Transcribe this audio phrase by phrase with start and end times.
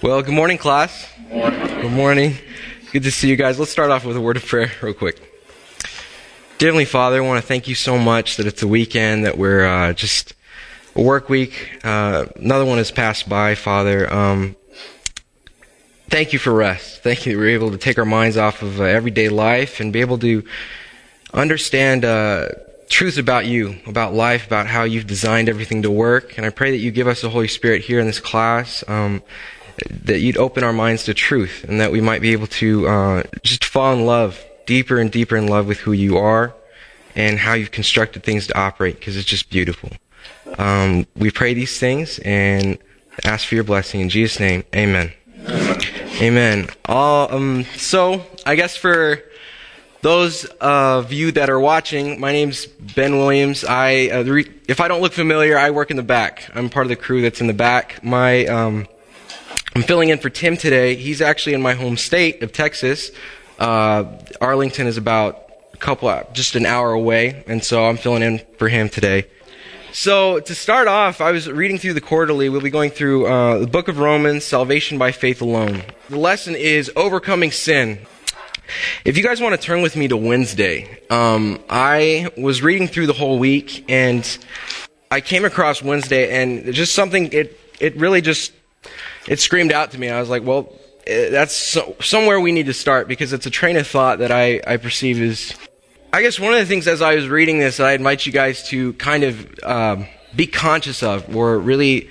[0.00, 1.12] Well, good morning, class.
[1.28, 2.36] Good morning.
[2.92, 3.58] Good to see you guys.
[3.58, 5.16] Let's start off with a word of prayer, real quick.
[6.58, 9.36] Dear Heavenly Father, I want to thank you so much that it's a weekend, that
[9.36, 10.34] we're uh, just
[10.94, 11.80] a work week.
[11.82, 14.12] Uh, another one has passed by, Father.
[14.12, 14.54] Um,
[16.08, 17.02] thank you for rest.
[17.02, 19.92] Thank you that we're able to take our minds off of uh, everyday life and
[19.92, 20.44] be able to
[21.34, 22.50] understand uh,
[22.88, 26.36] truths about you, about life, about how you've designed everything to work.
[26.36, 28.84] And I pray that you give us the Holy Spirit here in this class.
[28.86, 29.24] Um,
[30.04, 33.22] that you'd open our minds to truth and that we might be able to uh,
[33.42, 36.54] just fall in love, deeper and deeper in love with who you are
[37.14, 39.90] and how you've constructed things to operate because it's just beautiful.
[40.58, 42.78] Um, we pray these things and
[43.24, 44.64] ask for your blessing in Jesus' name.
[44.74, 45.12] Amen.
[46.20, 46.68] Amen.
[46.88, 49.22] Uh, um, so, I guess for
[50.00, 53.64] those of you that are watching, my name's Ben Williams.
[53.64, 56.50] I, uh, re- if I don't look familiar, I work in the back.
[56.54, 58.02] I'm part of the crew that's in the back.
[58.02, 58.86] My um,
[59.78, 60.96] I'm filling in for Tim today.
[60.96, 63.12] He's actually in my home state of Texas.
[63.60, 68.40] Uh, Arlington is about a couple, just an hour away, and so I'm filling in
[68.58, 69.28] for him today.
[69.92, 72.48] So to start off, I was reading through the quarterly.
[72.48, 75.84] We'll be going through uh, the book of Romans, salvation by faith alone.
[76.08, 78.00] The lesson is overcoming sin.
[79.04, 83.06] If you guys want to turn with me to Wednesday, um, I was reading through
[83.06, 84.26] the whole week and
[85.12, 87.32] I came across Wednesday and just something.
[87.32, 88.50] It it really just
[89.26, 90.08] it screamed out to me.
[90.08, 90.72] I was like, well,
[91.06, 94.32] eh, that's so, somewhere we need to start because it's a train of thought that
[94.32, 95.54] I, I perceive is.
[96.12, 98.66] I guess one of the things as I was reading this, I invite you guys
[98.68, 99.96] to kind of uh,
[100.34, 102.08] be conscious of or really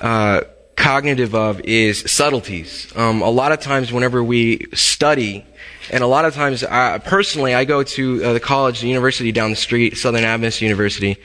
[0.00, 0.40] uh,
[0.74, 2.92] cognitive of is subtleties.
[2.96, 5.44] Um, a lot of times, whenever we study,
[5.92, 9.30] and a lot of times, uh, personally, I go to uh, the college, the university
[9.30, 11.16] down the street, Southern Adventist University,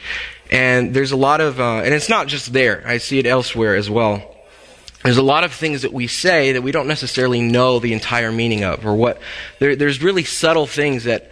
[0.52, 2.83] and there's a lot of, uh, and it's not just there.
[2.86, 4.31] I see it elsewhere as well
[5.04, 8.32] there's a lot of things that we say that we don't necessarily know the entire
[8.32, 9.20] meaning of, or what.
[9.60, 11.32] There, there's really subtle things that,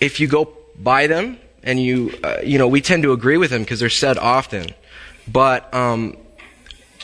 [0.00, 3.50] if you go by them and you, uh, you know, we tend to agree with
[3.50, 4.74] them because they're said often,
[5.26, 6.16] but um,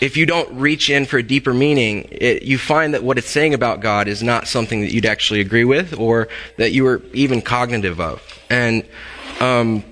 [0.00, 3.31] if you don't reach in for a deeper meaning, it, you find that what it's
[3.31, 6.28] saying about God is not something that you'd actually agree with, or
[6.59, 8.87] that you were even cognitive of, and
[9.41, 9.82] um,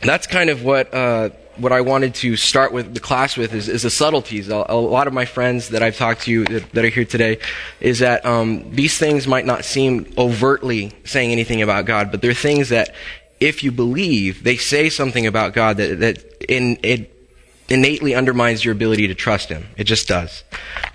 [0.00, 0.92] that's kind of what.
[0.92, 4.48] Uh, what I wanted to start with the class with is, is the subtleties.
[4.48, 7.38] A, a, lot of my friends that I've talked to that, that are here today
[7.80, 12.34] is that um, these things might not seem overtly saying anything about God, but they're
[12.34, 12.94] things that
[13.40, 17.14] if you believe, they say something about God that, that in, it
[17.68, 19.66] innately undermines your ability to trust Him.
[19.76, 20.42] It just does.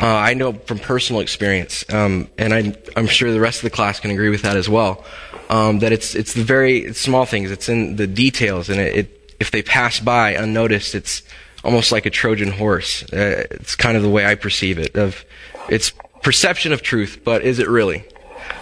[0.02, 3.76] Uh, I know from personal experience, um, and I'm, I'm sure the rest of the
[3.76, 5.06] class can agree with that as well.
[5.50, 7.52] Um, that it's it's the very small things.
[7.52, 11.22] It's in the details, and it, it if they pass by unnoticed, it's
[11.64, 13.04] almost like a Trojan horse.
[13.12, 14.96] Uh, it's kind of the way I perceive it.
[14.96, 15.26] Of
[15.70, 18.06] it's perception of truth, but is it really?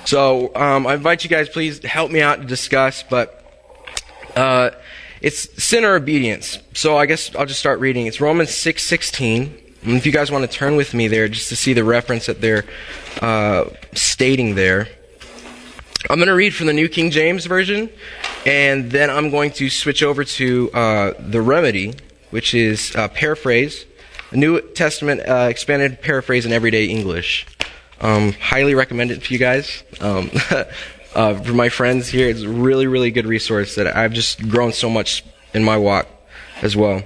[0.06, 3.04] So um, I invite you guys, please help me out to discuss.
[3.04, 3.28] But
[4.36, 4.72] uh,
[5.22, 6.58] it's sin or obedience.
[6.74, 8.08] So I guess I'll just start reading.
[8.08, 9.58] It's Romans six sixteen.
[9.84, 12.26] And if you guys want to turn with me there, just to see the reference
[12.26, 12.66] that they're
[13.22, 14.88] uh, stating there.
[16.10, 17.90] I'm going to read from the New King James Version,
[18.46, 21.94] and then I'm going to switch over to uh, the Remedy,
[22.32, 23.86] which is uh, paraphrase,
[24.32, 27.46] New Testament uh, expanded paraphrase in everyday English.
[28.00, 29.84] Um, highly recommend it for you guys.
[30.00, 30.32] Um,
[31.16, 34.74] uh, for my friends here, it's a really, really good resource that I've just grown
[34.74, 35.24] so much
[35.54, 36.08] in my walk
[36.64, 37.04] as well.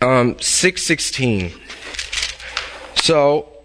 [0.00, 1.52] Um, 616.
[2.96, 3.57] So,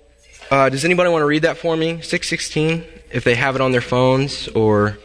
[0.53, 2.01] uh, does anybody want to read that for me?
[2.01, 2.83] 616?
[3.13, 4.97] if they have it on their phones or.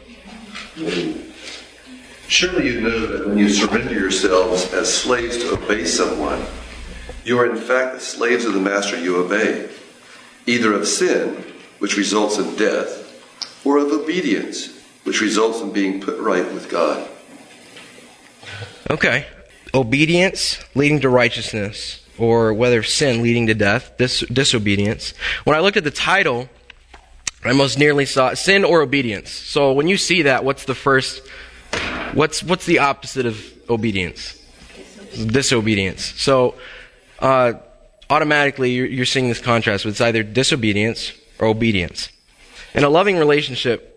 [2.27, 6.45] Surely you know that when you surrender yourselves as slaves to obey someone,
[7.25, 9.69] you are in fact the slaves of the master you obey,
[10.47, 11.45] either of sin,
[11.79, 13.05] which results in death,
[13.65, 17.09] or of obedience, which results in being put right with God.
[18.91, 19.27] Okay.
[19.75, 25.15] Obedience leading to righteousness, or whether sin leading to death, dis- disobedience.
[25.45, 26.49] When I looked at the title,
[27.45, 29.31] I most nearly saw sin or obedience.
[29.31, 31.23] So when you see that, what's the first,
[32.15, 34.35] what's, what's the opposite of obedience?
[35.15, 36.05] Disobedience.
[36.21, 36.55] So,
[37.21, 37.55] uh,
[38.11, 42.11] automatically you're, you're seeing this contrast it's either disobedience or obedience.
[42.75, 43.95] In a loving relationship,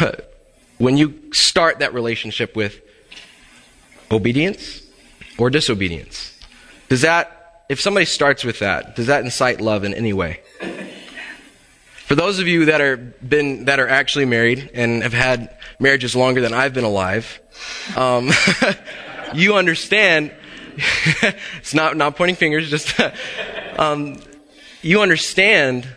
[0.78, 2.80] when you start that relationship with
[4.10, 4.82] obedience
[5.38, 6.33] or disobedience,
[6.88, 10.40] does that, if somebody starts with that, does that incite love in any way?
[12.04, 16.14] For those of you that are been that are actually married and have had marriages
[16.14, 17.40] longer than I've been alive,
[17.96, 18.30] um,
[19.34, 20.30] you understand.
[21.58, 22.68] it's not not pointing fingers.
[22.68, 22.94] Just
[23.78, 24.20] um,
[24.82, 25.88] you understand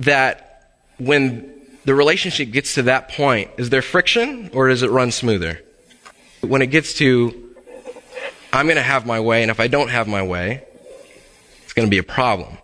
[0.00, 1.52] that when
[1.84, 5.60] the relationship gets to that point, is there friction or does it run smoother?
[6.40, 7.45] When it gets to,
[8.56, 10.64] I'm going to have my way, and if I don't have my way,
[11.62, 12.56] it's going to be a problem.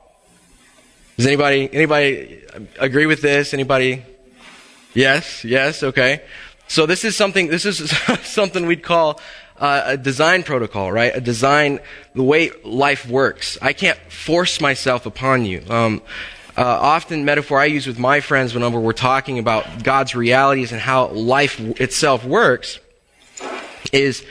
[1.18, 2.42] Does anybody anybody
[2.78, 3.52] agree with this?
[3.52, 4.02] Anybody?
[4.94, 6.22] Yes, yes, okay.
[6.66, 7.90] So this is something this is
[8.22, 9.20] something we'd call
[9.58, 11.14] uh, a design protocol, right?
[11.14, 11.78] A design
[12.14, 13.58] the way life works.
[13.60, 15.62] I can't force myself upon you.
[15.68, 16.00] Um,
[16.56, 20.80] uh, often metaphor I use with my friends whenever we're talking about God's realities and
[20.80, 22.80] how life itself works
[23.92, 24.24] is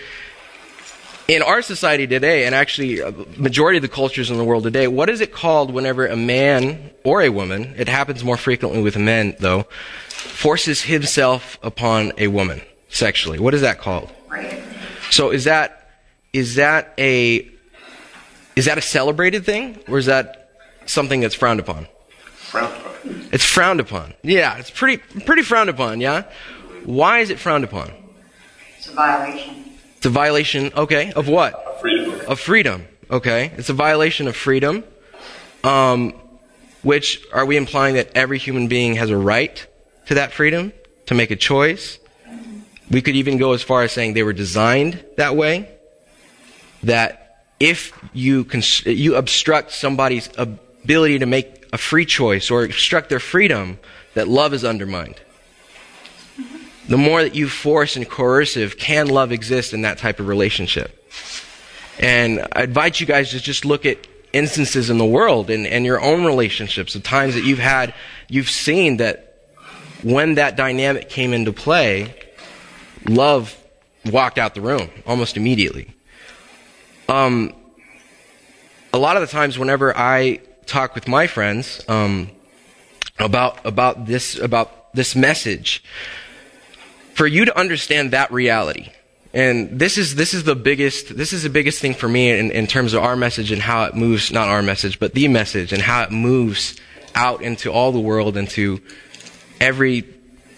[1.32, 4.90] in our society today, and actually a majority of the cultures in the world today,
[4.90, 8.98] what is it called whenever a man or a woman, it happens more frequently with
[8.98, 9.64] men though,
[10.10, 13.40] forces himself upon a woman sexually?
[13.40, 14.12] What is that called?
[14.28, 14.62] Right.
[15.10, 15.90] So is that,
[16.34, 17.50] is that a,
[18.58, 19.80] is that a celebrated thing?
[19.88, 20.50] Or is that
[20.86, 21.88] something that's frowned upon?
[22.34, 23.30] Frowned upon.
[23.32, 24.14] It's frowned upon.
[24.22, 26.24] Yeah, it's pretty, pretty frowned upon, yeah?
[26.84, 27.94] Why is it frowned upon?
[28.78, 29.71] It's a violation.
[30.02, 31.80] It's a violation, okay, of what?
[31.80, 32.22] Freedom.
[32.28, 33.52] Of freedom, okay?
[33.56, 34.84] It's a violation of freedom.
[35.64, 36.16] Um,
[36.82, 39.64] which, are we implying that every human being has a right
[40.08, 40.74] to that freedom?
[41.06, 42.00] To make a choice?
[42.90, 45.70] We could even go as far as saying they were designed that way.
[46.82, 48.48] That if you,
[48.86, 53.78] you obstruct somebody's ability to make a free choice or obstruct their freedom,
[54.16, 55.22] that love is undermined.
[56.88, 60.98] The more that you force and coercive, can love exist in that type of relationship?
[62.00, 65.86] And I invite you guys to just look at instances in the world and, and
[65.86, 67.94] your own relationships, the times that you've had,
[68.30, 69.28] you've seen that
[70.04, 72.16] when that dynamic came into play,
[73.08, 73.56] love
[74.06, 75.94] walked out the room almost immediately.
[77.08, 77.54] Um,
[78.94, 82.32] a lot of the times, whenever I talk with my friends um,
[83.20, 85.84] about about this about this message,
[87.22, 88.90] for you to understand that reality,
[89.32, 92.50] and this is this is the biggest this is the biggest thing for me in,
[92.50, 95.72] in terms of our message and how it moves not our message but the message
[95.72, 96.82] and how it moves
[97.14, 98.82] out into all the world into
[99.60, 100.04] every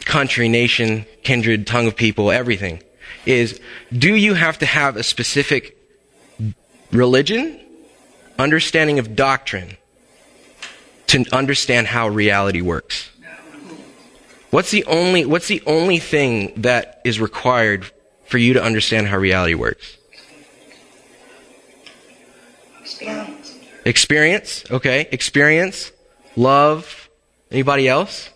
[0.06, 2.81] country nation kindred tongue of people everything
[3.25, 3.60] is
[3.92, 5.77] do you have to have a specific
[6.94, 7.60] religion
[8.39, 9.75] understanding of doctrine
[11.07, 13.10] to understand how reality works
[14.53, 17.89] what's the only what's the only thing that is required
[18.25, 19.97] for you to understand how reality works
[22.81, 23.59] Experience.
[23.85, 25.07] Experience, okay.
[25.11, 25.91] Experience,
[26.35, 27.09] love.
[27.50, 28.29] Anybody else?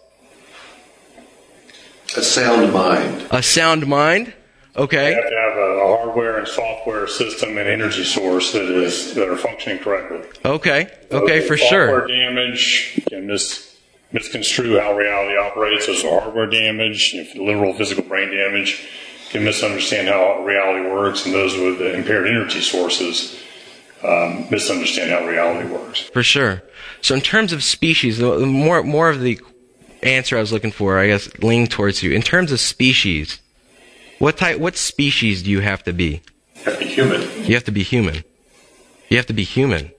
[2.16, 3.28] A sound mind.
[3.32, 4.34] A sound mind,
[4.78, 5.10] Okay.
[5.10, 9.16] You have to have a, a hardware and software system and energy source that is
[9.16, 10.20] that are functioning correctly.
[10.46, 12.08] Okay, okay, for Software sure.
[12.08, 13.67] damage can mis,
[14.12, 15.88] misconstrue how reality operates.
[15.88, 18.88] There's hardware damage, literal physical brain damage
[19.30, 23.42] can misunderstand how reality works, and those with impaired energy sources
[24.04, 26.02] um, misunderstand how reality works.
[26.02, 26.64] For sure.
[27.02, 29.40] So in terms of species, the more more of the
[30.04, 32.12] answer I was looking for, I guess, leaning towards you.
[32.12, 33.42] In terms of species,
[34.20, 36.22] what type, what species do you have to be?
[36.56, 37.22] You have to be human.
[37.46, 38.24] You have to be human.
[39.10, 39.92] You have to be human.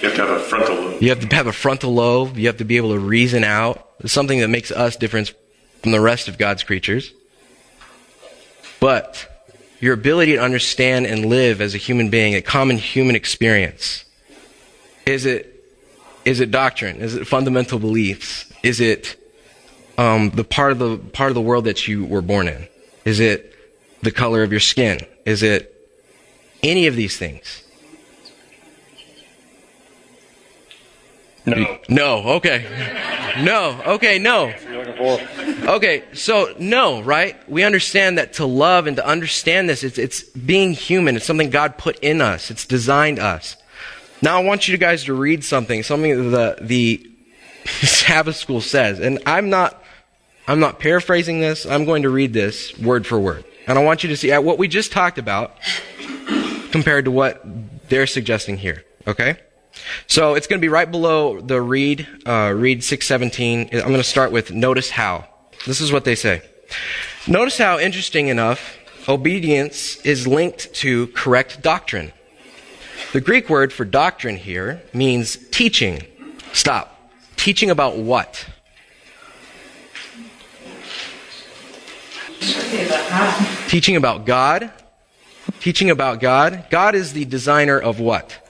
[0.00, 1.02] You have to have a frontal lobe.
[1.02, 2.36] You have to have a frontal lobe.
[2.36, 3.84] You have to be able to reason out.
[4.06, 5.34] Something that makes us different
[5.82, 7.12] from the rest of God's creatures.
[8.78, 9.46] But
[9.80, 14.04] your ability to understand and live as a human being, a common human experience,
[15.04, 15.54] is it
[16.24, 17.00] is it doctrine?
[17.00, 18.52] Is it fundamental beliefs?
[18.62, 19.16] Is it
[19.96, 22.68] um, the part of the part of the world that you were born in?
[23.04, 23.54] Is it
[24.02, 25.00] the color of your skin?
[25.24, 25.74] Is it
[26.62, 27.64] any of these things?
[31.48, 31.78] No.
[31.88, 32.22] No.
[32.34, 32.66] Okay.
[33.40, 33.80] No.
[33.86, 34.18] Okay.
[34.18, 34.52] No.
[35.74, 36.04] Okay.
[36.12, 37.36] So no, right?
[37.48, 41.16] We understand that to love and to understand this, it's it's being human.
[41.16, 42.50] It's something God put in us.
[42.50, 43.56] It's designed us.
[44.20, 47.08] Now I want you guys to read something, something the the
[47.64, 49.82] Sabbath school says, and I'm not
[50.46, 51.66] I'm not paraphrasing this.
[51.66, 54.58] I'm going to read this word for word, and I want you to see what
[54.58, 55.56] we just talked about
[56.70, 57.42] compared to what
[57.88, 58.84] they're suggesting here.
[59.06, 59.36] Okay.
[60.06, 63.70] So it's going to be right below the read, uh, read 617.
[63.72, 65.26] I'm going to start with notice how.
[65.66, 66.42] This is what they say.
[67.26, 68.78] Notice how, interesting enough,
[69.08, 72.12] obedience is linked to correct doctrine.
[73.12, 76.02] The Greek word for doctrine here means teaching.
[76.52, 76.94] Stop.
[77.36, 78.46] Teaching about what?
[83.68, 84.70] Teaching about God.
[85.60, 86.66] Teaching about God.
[86.70, 88.47] God is the designer of what?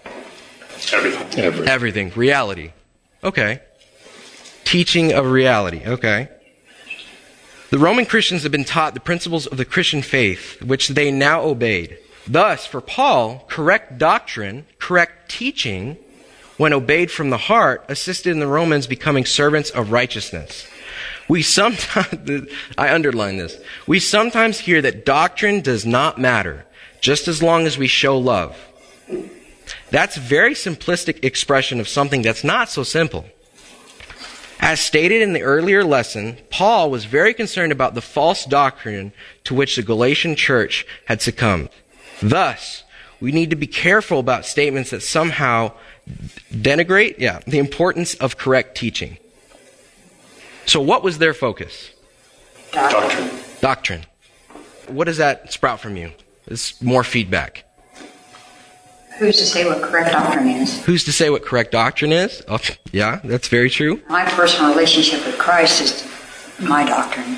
[0.92, 1.45] Everything.
[1.45, 1.68] Everything.
[1.68, 2.12] Everything.
[2.14, 2.73] Reality.
[3.23, 3.61] Okay.
[4.64, 5.83] Teaching of reality.
[5.87, 6.28] Okay.
[7.71, 11.42] The Roman Christians have been taught the principles of the Christian faith, which they now
[11.42, 11.99] obeyed.
[12.26, 15.99] Thus, for Paul, correct doctrine, correct teaching,
[16.57, 20.66] when obeyed from the heart, assisted in the Romans becoming servants of righteousness.
[21.28, 26.66] We sometimes, I underline this, we sometimes hear that doctrine does not matter,
[27.00, 28.57] just as long as we show love.
[29.90, 33.25] That's a very simplistic expression of something that's not so simple.
[34.61, 39.12] As stated in the earlier lesson, Paul was very concerned about the false doctrine
[39.45, 41.71] to which the Galatian church had succumbed.
[42.21, 42.83] Thus,
[43.21, 45.73] we need to be careful about statements that somehow
[46.52, 49.18] denigrate, yeah, the importance of correct teaching.
[50.66, 51.92] So what was their focus?
[52.73, 53.30] Doctrine.
[53.61, 54.07] Doctrine.
[54.88, 56.12] What does that sprout from you?
[56.47, 57.64] It's more feedback.
[59.18, 60.84] Who's to say what correct doctrine is?
[60.84, 62.42] Who's to say what correct doctrine is?
[62.46, 62.60] Oh,
[62.92, 64.00] yeah, that's very true.
[64.08, 66.08] My personal relationship with Christ is
[66.60, 67.37] my doctrine.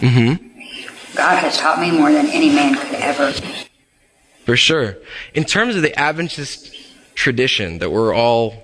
[0.00, 1.16] Mm-hmm.
[1.16, 3.32] God has taught me more than any man could ever.
[4.44, 4.98] For sure.
[5.32, 6.74] In terms of the Adventist
[7.14, 8.54] tradition that we're all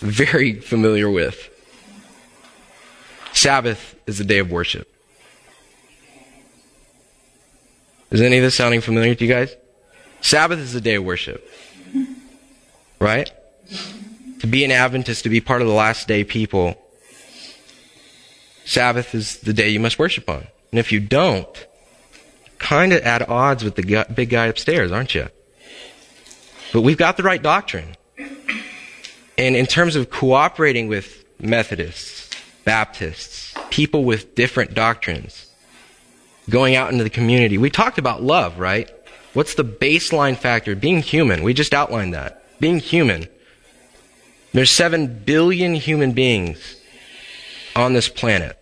[0.00, 1.48] very familiar with,
[3.32, 4.90] Sabbath is the day of worship.
[8.10, 9.56] Is any of this sounding familiar to you guys?
[10.24, 11.46] Sabbath is the day of worship.
[12.98, 13.30] Right?
[14.40, 16.82] To be an Adventist, to be part of the last day people,
[18.64, 20.46] Sabbath is the day you must worship on.
[20.70, 21.66] And if you don't,
[22.58, 25.28] kind of at odds with the big guy upstairs, aren't you?
[26.72, 27.94] But we've got the right doctrine.
[29.36, 32.30] And in terms of cooperating with Methodists,
[32.64, 35.48] Baptists, people with different doctrines,
[36.48, 38.90] going out into the community, we talked about love, right?
[39.34, 40.74] What's the baseline factor?
[40.74, 41.42] Being human.
[41.42, 42.42] We just outlined that.
[42.60, 43.26] Being human.
[44.52, 46.76] There's seven billion human beings
[47.74, 48.56] on this planet.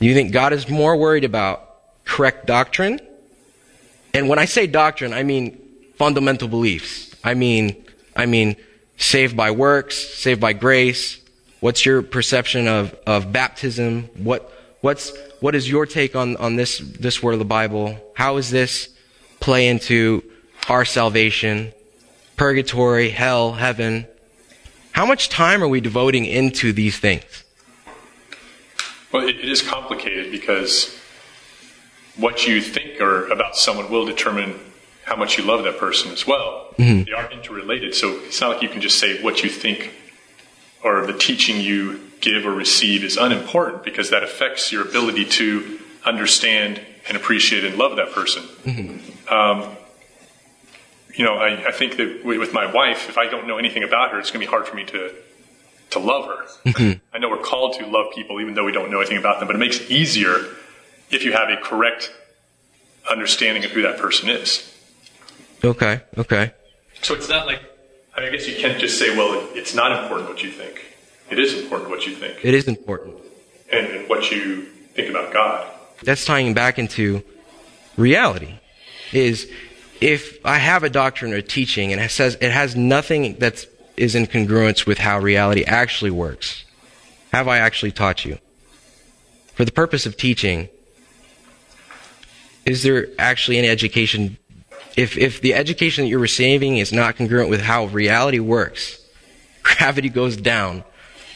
[0.00, 2.98] You think God is more worried about correct doctrine?
[4.14, 5.60] And when I say doctrine, I mean
[5.96, 7.14] fundamental beliefs.
[7.22, 7.84] I mean,
[8.16, 8.56] I mean,
[8.96, 11.20] saved by works, saved by grace.
[11.60, 14.04] What's your perception of, of baptism?
[14.16, 17.98] What, what's, what is your take on, on this, this word of the Bible?
[18.14, 18.93] How is this
[19.44, 20.24] play into
[20.70, 21.70] our salvation?
[22.38, 24.06] Purgatory, hell, heaven.
[24.92, 27.44] How much time are we devoting into these things?
[29.12, 30.98] Well, it, it is complicated because
[32.16, 34.58] what you think or about someone will determine
[35.04, 36.68] how much you love that person as well.
[36.78, 37.04] Mm-hmm.
[37.04, 39.92] They are interrelated, so it's not like you can just say what you think
[40.82, 45.78] or the teaching you give or receive is unimportant because that affects your ability to
[46.06, 48.44] understand and appreciate and love that person.
[49.30, 49.76] Um,
[51.14, 54.10] you know, I, I think that with my wife, if I don't know anything about
[54.10, 55.12] her, it's going to be hard for me to
[55.90, 57.00] to love her.
[57.12, 59.46] I know we're called to love people even though we don't know anything about them,
[59.46, 60.44] but it makes it easier
[61.10, 62.10] if you have a correct
[63.08, 64.74] understanding of who that person is.
[65.62, 66.52] Okay, okay.
[67.02, 67.60] So it's not like,
[68.16, 70.84] I, mean, I guess you can't just say, well, it's not important what you think.
[71.30, 73.16] It is important what you think It is important.
[73.70, 74.62] and, and what you
[74.94, 75.70] think about God.
[76.02, 77.22] That's tying back into
[77.96, 78.54] reality.
[79.12, 79.50] Is
[80.00, 84.26] if I have a doctrine or teaching and it says it has nothing that's in
[84.26, 86.64] congruence with how reality actually works,
[87.32, 88.38] have I actually taught you?
[89.54, 90.68] For the purpose of teaching,
[92.64, 94.36] is there actually any education?
[94.96, 99.00] If if the education that you're receiving is not congruent with how reality works,
[99.62, 100.84] gravity goes down.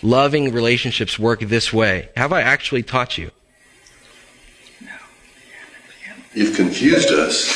[0.03, 2.09] Loving relationships work this way.
[2.17, 3.31] Have I actually taught you?
[6.39, 7.53] You've confused us,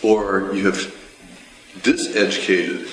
[0.00, 0.76] or you have
[1.80, 2.86] diseducated.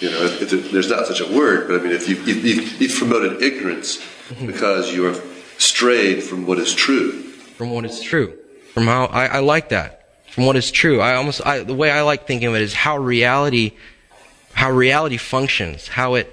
[0.00, 2.62] You know, if, there's not such a word, but I mean, if you, if you,
[2.78, 4.00] you've promoted ignorance
[4.46, 5.20] because you have
[5.58, 7.22] strayed from what is true.
[7.56, 8.38] from what is true.
[8.72, 10.10] From how I, I like that.
[10.30, 11.00] From what is true.
[11.00, 13.72] I almost I, the way I like thinking of it is how reality
[14.52, 16.32] how reality functions, how it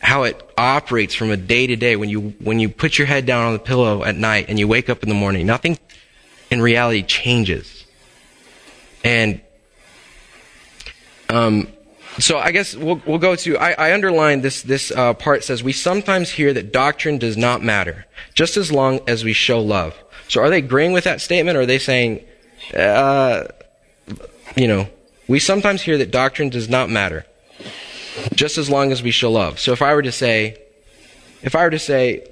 [0.00, 3.26] how it operates from a day to day when you when you put your head
[3.26, 5.46] down on the pillow at night and you wake up in the morning.
[5.46, 5.76] Nothing
[6.52, 7.84] in reality changes.
[9.02, 9.40] And
[11.28, 11.68] um
[12.18, 15.62] so I guess we'll, we'll go to, I, I underlined this, this uh, part says,
[15.62, 18.04] we sometimes hear that doctrine does not matter,
[18.34, 19.96] just as long as we show love.
[20.28, 22.22] So are they agreeing with that statement, or are they saying,
[22.76, 23.44] uh,
[24.56, 24.88] you know,
[25.26, 27.24] we sometimes hear that doctrine does not matter,
[28.34, 29.58] just as long as we show love.
[29.58, 30.58] So if I were to say,
[31.42, 32.28] if I were to say,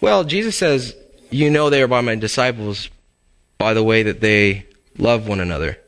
[0.00, 0.96] well, Jesus says,
[1.30, 2.88] you know they are by my disciples
[3.58, 5.78] by the way that they love one another.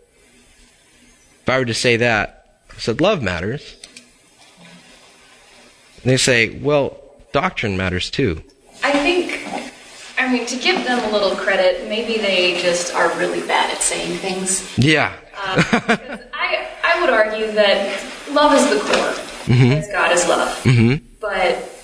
[1.42, 3.76] If I were to say that, I said love matters.
[6.02, 6.98] And they say, well,
[7.32, 8.42] doctrine matters too.
[8.82, 9.72] I think,
[10.18, 13.82] I mean, to give them a little credit, maybe they just are really bad at
[13.82, 14.76] saying things.
[14.78, 15.12] Yeah.
[15.34, 15.64] Um,
[16.32, 19.14] I, I would argue that love is the core,
[19.76, 21.00] as God is love.
[21.20, 21.79] But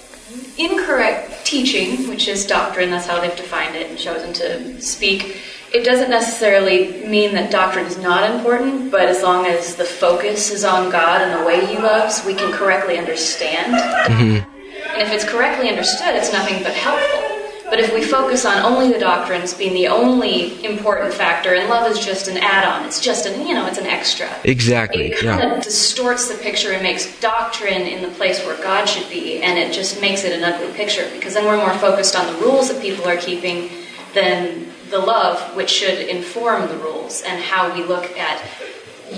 [0.58, 5.40] incorrect teaching, which is doctrine, that's how they've defined it and chosen to speak,
[5.72, 10.50] it doesn't necessarily mean that doctrine is not important, but as long as the focus
[10.50, 13.75] is on God and the way He loves, we can correctly understand.
[13.75, 14.50] Mm-hmm.
[14.92, 17.25] And if it's correctly understood, it's nothing but helpful.
[17.68, 21.90] But if we focus on only the doctrines being the only important factor, and love
[21.90, 24.28] is just an add-on, it's just an you know, it's an extra.
[24.44, 25.06] Exactly.
[25.12, 25.56] It kind Yeah.
[25.56, 29.58] of distorts the picture and makes doctrine in the place where God should be, and
[29.58, 32.68] it just makes it an ugly picture because then we're more focused on the rules
[32.68, 33.68] that people are keeping
[34.14, 38.40] than the love, which should inform the rules and how we look at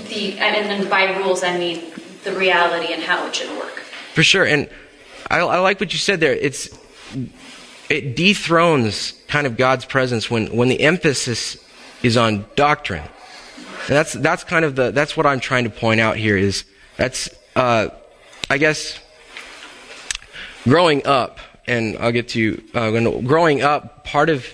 [0.09, 0.37] the.
[0.39, 1.83] And by rules, I mean
[2.23, 3.79] the reality and how it should work.
[4.15, 4.45] For sure.
[4.45, 4.67] And
[5.29, 6.33] I, I like what you said there.
[6.33, 6.69] It's
[7.89, 11.57] it dethrones kind of God's presence when, when the emphasis
[12.03, 13.03] is on doctrine.
[13.03, 16.63] And that's that's kind of the that's what I'm trying to point out here is
[16.97, 17.89] that's uh,
[18.49, 18.99] I guess
[20.65, 22.91] growing up and I'll get to uh,
[23.21, 24.45] growing up part of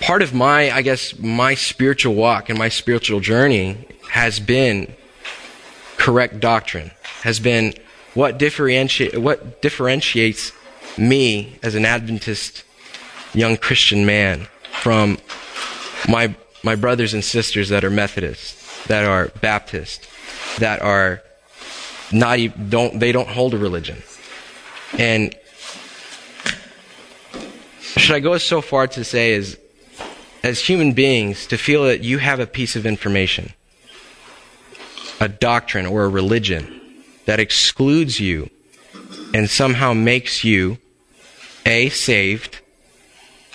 [0.00, 4.92] part of my I guess my spiritual walk and my spiritual journey has been
[5.96, 6.90] correct doctrine
[7.22, 7.74] has been
[8.14, 10.52] what differentiate what differentiates
[10.98, 12.64] me as an Adventist
[13.32, 14.46] young Christian man
[14.80, 15.18] from
[16.08, 20.08] my my brothers and sisters that are Methodist, that are Baptist,
[20.58, 21.22] that are
[22.10, 24.02] not even, don't they don't hold a religion.
[24.98, 25.34] And
[27.80, 29.58] should I go so far to say as
[30.42, 33.52] as human beings to feel that you have a piece of information
[35.20, 36.80] a doctrine or a religion
[37.24, 38.50] that excludes you
[39.32, 40.76] and somehow makes you
[41.64, 42.60] a saved.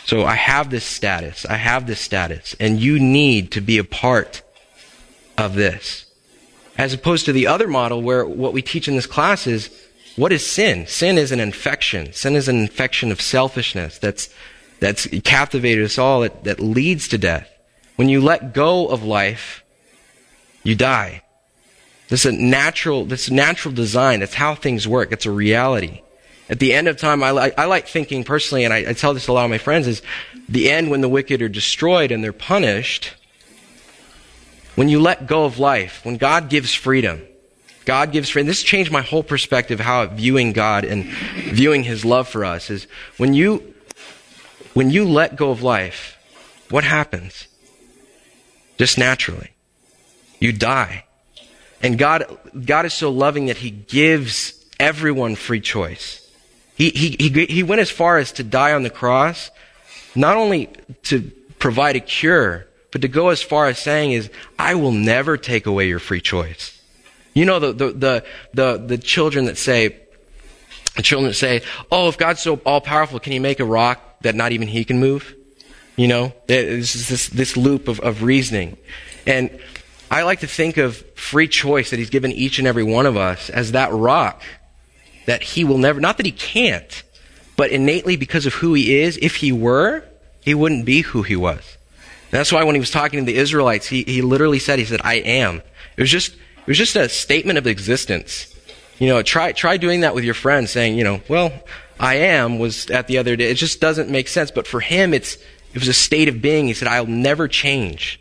[0.06, 1.45] So i have this status.
[1.45, 2.56] I have this status.
[2.60, 4.41] And you need to be a part
[5.38, 6.06] of this.
[6.78, 9.69] As opposed to the other model where what we teach in this class is
[10.15, 10.88] what is sin?
[10.88, 12.12] Sin is an infection.
[12.13, 14.30] Sin is an infection of selfishness that's
[14.80, 16.22] that's captivated us all.
[16.22, 17.50] That, that leads to death.
[17.98, 19.63] When you let go of life
[20.63, 21.24] you die.
[22.10, 24.19] This is a natural, this is natural design.
[24.19, 25.12] That's how things work.
[25.12, 26.02] It's a reality.
[26.49, 29.13] At the end of time, I like, I like thinking personally, and I, I tell
[29.13, 30.01] this to a lot of my friends, is
[30.47, 33.13] the end when the wicked are destroyed and they're punished.
[34.75, 37.21] When you let go of life, when God gives freedom,
[37.85, 38.47] God gives freedom.
[38.47, 42.88] This changed my whole perspective how viewing God and viewing His love for us is
[43.17, 43.75] when you,
[44.73, 46.17] when you let go of life,
[46.69, 47.47] what happens?
[48.77, 49.51] Just naturally.
[50.39, 51.05] You die.
[51.81, 52.25] And God,
[52.65, 56.18] God is so loving that He gives everyone free choice.
[56.80, 59.52] He, he, he, went as far as to die on the cross,
[60.15, 60.70] not only
[61.04, 65.36] to provide a cure, but to go as far as saying is, I will never
[65.36, 66.82] take away your free choice.
[67.34, 70.00] You know, the, the, the, the, the children that say,
[70.96, 74.22] the children that say, oh, if God's so all powerful, can He make a rock
[74.22, 75.36] that not even He can move?
[75.98, 78.78] You know, it's this, this loop of, of reasoning.
[79.28, 79.60] And
[80.10, 83.18] I like to think of free choice that He's given each and every one of
[83.18, 84.42] us as that rock
[85.25, 87.03] that He will never, not that He can't,
[87.55, 90.03] but innately because of who He is, if He were,
[90.41, 91.77] He wouldn't be who He was.
[92.32, 94.86] And that's why when He was talking to the Israelites, He, he literally said, He
[94.86, 95.62] said, I am.
[95.97, 98.55] It was just, it was just a statement of existence.
[98.99, 101.53] You know, try, try doing that with your friends saying, you know, well,
[101.99, 103.49] I am was at the other day.
[103.49, 104.51] It just doesn't make sense.
[104.51, 105.36] But for him, it's,
[105.73, 106.67] it was a state of being.
[106.67, 108.19] He said, I'll never change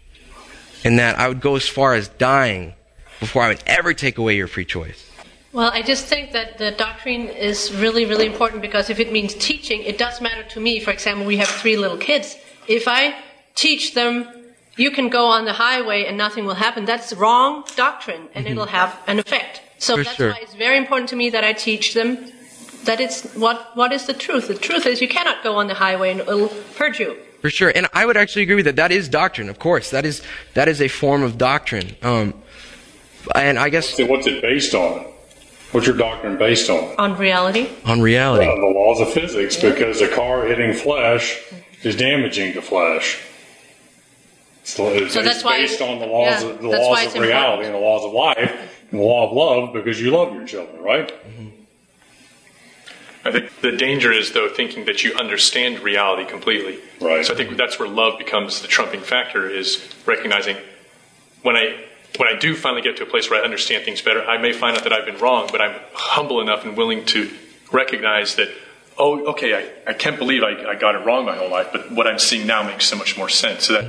[0.85, 2.75] and that I would go as far as dying
[3.21, 5.08] before I would ever take away your free choice.
[5.59, 9.35] Well, I just think that the doctrine is really, really important because if it means
[9.35, 10.79] teaching, it does matter to me.
[10.79, 12.37] For example, we have three little kids.
[12.69, 13.17] If I
[13.57, 14.29] teach them,
[14.77, 18.67] you can go on the highway and nothing will happen, that's wrong doctrine and it'll
[18.67, 19.61] have an effect.
[19.79, 20.31] So For that's sure.
[20.31, 22.31] why it's very important to me that I teach them
[22.85, 24.47] that it's what, what is the truth.
[24.47, 27.17] The truth is you cannot go on the highway and it'll hurt you.
[27.41, 27.73] For sure.
[27.75, 28.77] And I would actually agree with that.
[28.77, 29.91] That is doctrine, of course.
[29.91, 30.23] That is,
[30.55, 31.97] that is a form of doctrine.
[32.01, 32.35] Um,
[33.35, 35.18] and I guess So what's it based on?
[35.73, 36.95] What's your doctrine based on?
[36.99, 38.47] On reality, on reality.
[38.51, 41.41] Uh, the laws of physics, because a car hitting flesh
[41.83, 43.19] is damaging to flesh.
[44.65, 47.21] So it's, So it's that's why- based on the laws yeah, of the laws of
[47.21, 47.67] reality important.
[47.67, 50.83] and the laws of life and the law of love because you love your children,
[50.83, 51.13] right?
[53.25, 56.79] I think the danger is, though, thinking that you understand reality completely.
[57.01, 57.27] Right.
[57.27, 59.51] So I think that's where love becomes the trumping factor.
[59.51, 60.57] Is recognizing
[61.43, 61.77] when I
[62.17, 64.53] when I do finally get to a place where I understand things better, I may
[64.53, 67.31] find out that I've been wrong, but I'm humble enough and willing to
[67.73, 68.49] recognize that,
[68.97, 71.93] oh, okay, I, I can't believe I, I got it wrong my whole life, but
[71.93, 73.67] what I'm seeing now makes so much more sense.
[73.67, 73.85] So that,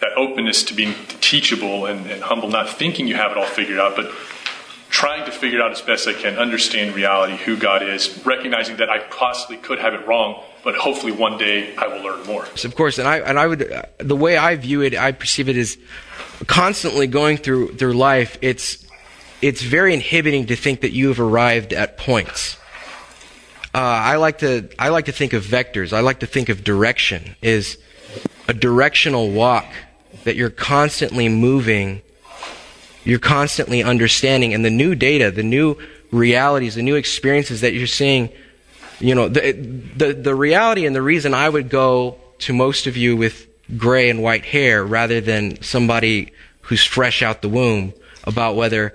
[0.00, 3.78] that openness to being teachable and, and humble, not thinking you have it all figured
[3.78, 4.12] out, but
[4.90, 8.90] trying to figure out as best I can, understand reality, who God is, recognizing that
[8.90, 12.46] I possibly could have it wrong, but hopefully one day I will learn more.
[12.64, 15.56] Of course, and I and I would the way I view it, I perceive it
[15.56, 15.78] as
[16.46, 18.38] constantly going through through life.
[18.42, 18.84] It's
[19.42, 22.56] it's very inhibiting to think that you have arrived at points.
[23.72, 25.92] Uh, I like to I like to think of vectors.
[25.92, 27.78] I like to think of direction is
[28.48, 29.66] a directional walk
[30.24, 32.02] that you're constantly moving,
[33.04, 35.76] you're constantly understanding, and the new data, the new
[36.10, 38.30] realities, the new experiences that you're seeing.
[38.98, 42.96] You know, the the the reality and the reason I would go to most of
[42.96, 43.46] you with
[43.76, 47.92] gray and white hair rather than somebody who's fresh out the womb
[48.24, 48.94] about whether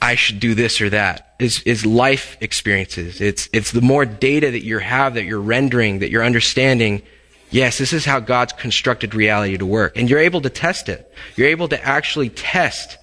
[0.00, 3.20] I should do this or that is, is life experiences.
[3.20, 7.02] It's, it's the more data that you have, that you're rendering, that you're understanding.
[7.50, 9.96] Yes, this is how God's constructed reality to work.
[9.96, 11.12] And you're able to test it.
[11.36, 12.98] You're able to actually test.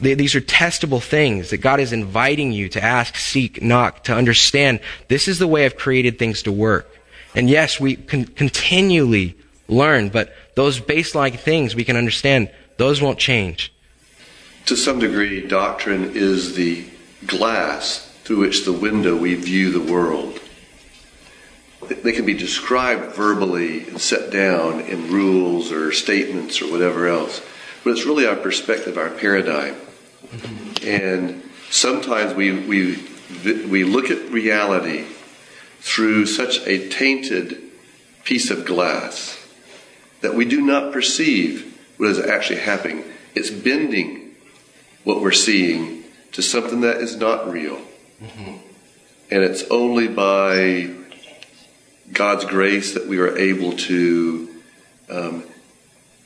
[0.00, 4.78] These are testable things that God is inviting you to ask, seek, knock, to understand.
[5.08, 6.88] This is the way I've created things to work.
[7.34, 9.36] And yes, we can continually
[9.68, 13.72] learn, but those baseline things we can understand, those won't change.
[14.66, 16.84] To some degree, doctrine is the
[17.26, 20.40] glass through which the window we view the world.
[21.88, 27.40] They can be described verbally and set down in rules or statements or whatever else,
[27.82, 29.76] but it's really our perspective, our paradigm.
[30.84, 33.02] And sometimes we, we,
[33.66, 35.06] we look at reality
[35.80, 37.62] through such a tainted
[38.24, 39.37] piece of glass
[40.20, 43.04] that we do not perceive what is actually happening.
[43.34, 44.34] It's bending
[45.04, 47.80] what we're seeing to something that is not real.
[48.22, 48.56] Mm-hmm.
[49.30, 50.90] And it's only by
[52.12, 54.48] God's grace that we are able to
[55.10, 55.44] um,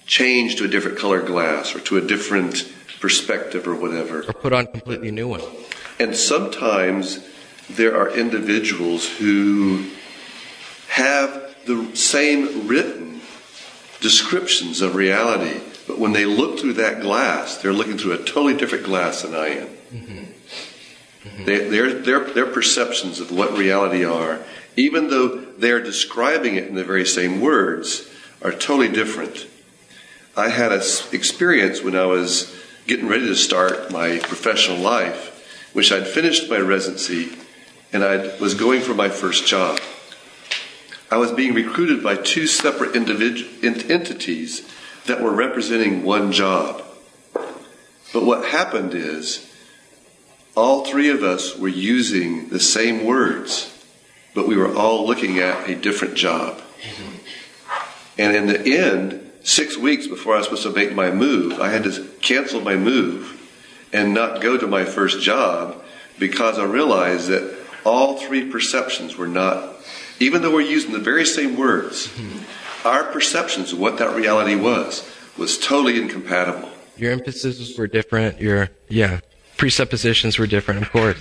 [0.07, 4.21] change to a different color glass or to a different perspective or whatever.
[4.21, 5.43] Or put on completely new one.
[5.99, 7.27] And sometimes
[7.69, 9.87] there are individuals who
[10.89, 13.12] have the same written
[14.03, 18.55] descriptions of reality, but when they look through that glass, they're looking through a totally
[18.55, 19.69] different glass than I am.
[19.69, 20.19] Mm-hmm.
[20.19, 21.45] Mm-hmm.
[21.45, 24.41] They, their, their, their perceptions of what reality are,
[24.77, 28.09] even though they're describing it in the very same words,
[28.43, 29.47] are totally different.
[30.37, 32.55] I had an experience when I was
[32.87, 37.39] getting ready to start my professional life, which I'd finished my residency
[37.93, 39.79] and I was going for my first job.
[41.13, 44.73] I was being recruited by two separate entities
[45.05, 46.83] that were representing one job.
[48.15, 49.47] But what happened is,
[50.57, 53.87] all three of us were using the same words,
[54.35, 56.63] but we were all looking at a different job.
[58.17, 61.69] And in the end, six weeks before I was supposed to make my move, I
[61.69, 63.39] had to cancel my move
[63.93, 65.77] and not go to my first job
[66.19, 69.77] because I realized that all three perceptions were not,
[70.21, 72.87] even though we're using the very same words, mm-hmm.
[72.87, 76.71] our perceptions of what that reality was was totally incompatible.
[76.97, 78.41] Your emphases were different.
[78.41, 79.21] Your yeah,
[79.57, 81.19] presuppositions were different, of course.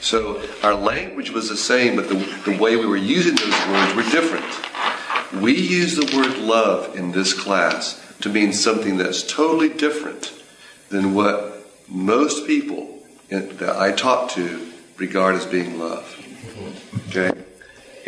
[0.00, 3.94] So our language was the same, but the, the way we were using those words
[3.94, 5.42] were different.
[5.42, 10.32] We use the word love in this class to mean something that's totally different
[10.88, 16.04] than what most people that I talk to regard as being love.
[16.04, 17.08] Mm-hmm.
[17.10, 17.44] Okay?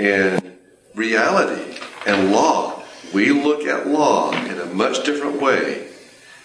[0.01, 0.57] And
[0.95, 2.83] reality and law,
[3.13, 5.89] we look at law in a much different way.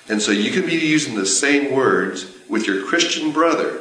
[0.10, 3.80] And so you can be using the same words with your Christian brother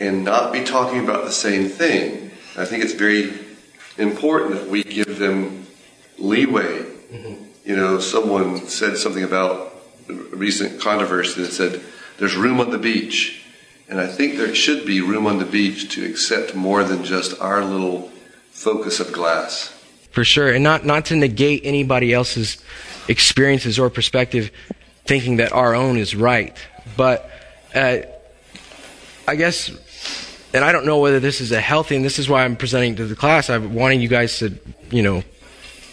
[0.00, 2.30] and not be talking about the same thing.
[2.56, 3.34] I think it's very
[3.98, 5.66] important that we give them
[6.18, 6.86] leeway.
[7.66, 9.74] You know, someone said something about
[10.08, 11.82] a recent controversy that said,
[12.18, 13.44] there's room on the beach.
[13.88, 17.40] And I think there should be room on the beach to accept more than just
[17.40, 18.10] our little
[18.50, 19.74] focus of glass.
[20.10, 20.50] For sure.
[20.50, 22.58] And not, not to negate anybody else's
[23.08, 24.50] experiences or perspective
[25.06, 26.54] thinking that our own is right.
[26.96, 27.30] But
[27.74, 27.98] uh,
[29.26, 29.70] I guess,
[30.52, 32.96] and I don't know whether this is a healthy, and this is why I'm presenting
[32.96, 33.48] to the class.
[33.48, 34.52] I'm wanting you guys to,
[34.90, 35.22] you know,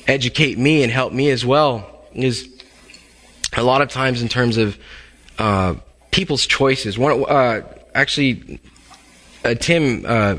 [0.07, 1.91] educate me and help me as well.
[2.13, 2.49] Is
[3.55, 4.77] a lot of times in terms of
[5.37, 5.75] uh,
[6.11, 6.97] people's choices.
[6.97, 7.61] One, uh,
[7.95, 8.59] actually,
[9.43, 10.35] uh, Tim, uh,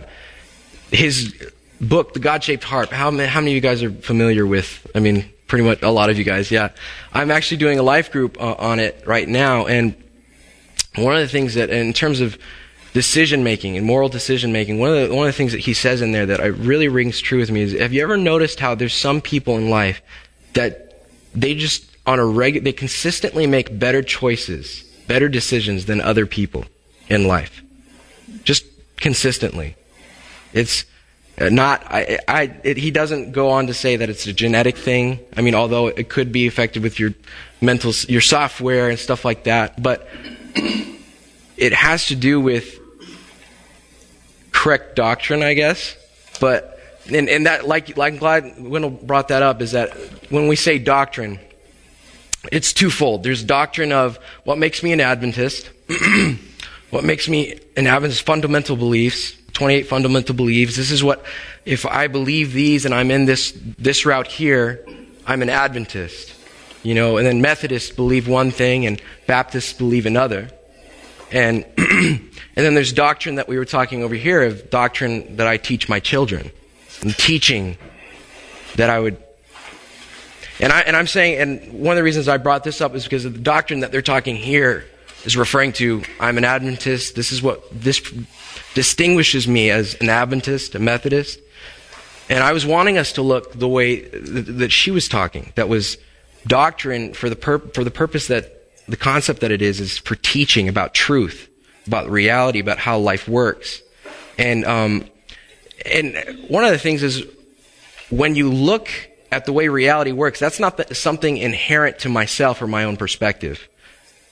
[0.92, 1.34] his
[1.80, 2.90] book, The God Shaped Heart.
[2.90, 4.86] How many, how many of you guys are familiar with?
[4.94, 6.50] I mean, pretty much a lot of you guys.
[6.50, 6.68] Yeah,
[7.12, 9.96] I'm actually doing a life group uh, on it right now, and
[10.94, 12.38] one of the things that, in terms of
[12.92, 15.74] decision making and moral decision making, one of the one of the things that he
[15.74, 18.60] says in there that I really rings true with me is: Have you ever noticed
[18.60, 20.02] how there's some people in life
[20.52, 26.24] that they just on a regular they consistently make better choices, better decisions than other
[26.26, 26.64] people
[27.08, 27.62] in life,
[28.44, 28.64] just
[28.96, 29.76] consistently.
[30.52, 30.84] It's
[31.38, 34.76] uh, not I, I it, he doesn't go on to say that it's a genetic
[34.76, 35.20] thing.
[35.36, 37.14] I mean, although it could be affected with your
[37.60, 40.08] mental your software and stuff like that, but
[41.56, 42.78] it has to do with
[44.52, 45.94] correct doctrine, I guess.
[46.40, 46.80] But
[47.12, 49.90] and, and that like like I'm glad Wendell brought that up is that
[50.30, 51.38] when we say doctrine,
[52.50, 53.22] it's twofold.
[53.22, 55.70] There's doctrine of what makes me an Adventist,
[56.90, 60.76] what makes me an Adventist fundamental beliefs, 28 fundamental beliefs.
[60.76, 61.24] This is what
[61.64, 64.86] if I believe these and I'm in this this route here,
[65.26, 66.34] I'm an Adventist.
[66.82, 70.48] You know, and then Methodists believe one thing and Baptists believe another.
[71.32, 75.56] And, and then there's doctrine that we were talking over here of doctrine that I
[75.56, 76.52] teach my children.
[77.02, 77.76] And teaching
[78.76, 79.20] that I would.
[80.60, 83.02] And, I, and I'm saying, and one of the reasons I brought this up is
[83.02, 84.86] because of the doctrine that they're talking here
[85.26, 87.14] is referring to I'm an Adventist.
[87.14, 88.00] This is what this
[88.74, 91.40] distinguishes me as an Adventist, a Methodist.
[92.28, 95.98] And I was wanting us to look the way that she was talking, that was
[96.46, 98.52] doctrine for the, pur- for the purpose that
[98.88, 101.48] the concept that it is is for teaching about truth,
[101.86, 103.82] about reality, about how life works.
[104.38, 105.04] And um,
[105.84, 106.14] and
[106.48, 107.24] one of the things is
[108.10, 108.88] when you look
[109.32, 112.96] at the way reality works, that's not the, something inherent to myself or my own
[112.96, 113.68] perspective.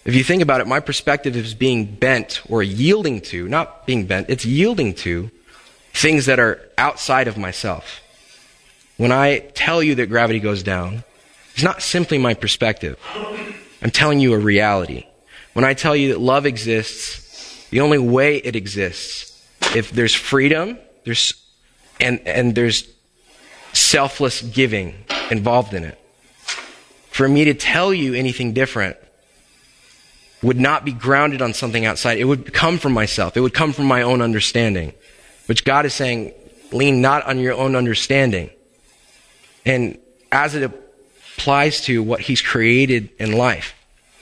[0.05, 4.07] If you think about it, my perspective is being bent or yielding to, not being
[4.07, 5.31] bent, it's yielding to
[5.95, 8.03] things that are outside of myself.
[8.99, 11.05] When I tell you that gravity goes down,
[11.55, 12.99] it's not simply my perspective.
[13.83, 15.07] I'm telling you a reality.
[15.55, 19.31] When I tell you that love exists, the only way it exists,
[19.75, 21.35] if there's freedom, there's,
[21.99, 22.89] and, and there's
[23.73, 25.99] selfless giving involved in it.
[27.11, 28.97] For me to tell you anything different
[30.45, 32.19] would not be grounded on something outside.
[32.19, 33.37] It would come from myself.
[33.37, 34.93] It would come from my own understanding.
[35.47, 36.33] Which God is saying,
[36.71, 38.51] lean not on your own understanding.
[39.65, 39.99] And
[40.31, 40.71] as it
[41.37, 43.75] applies to what He's created in life.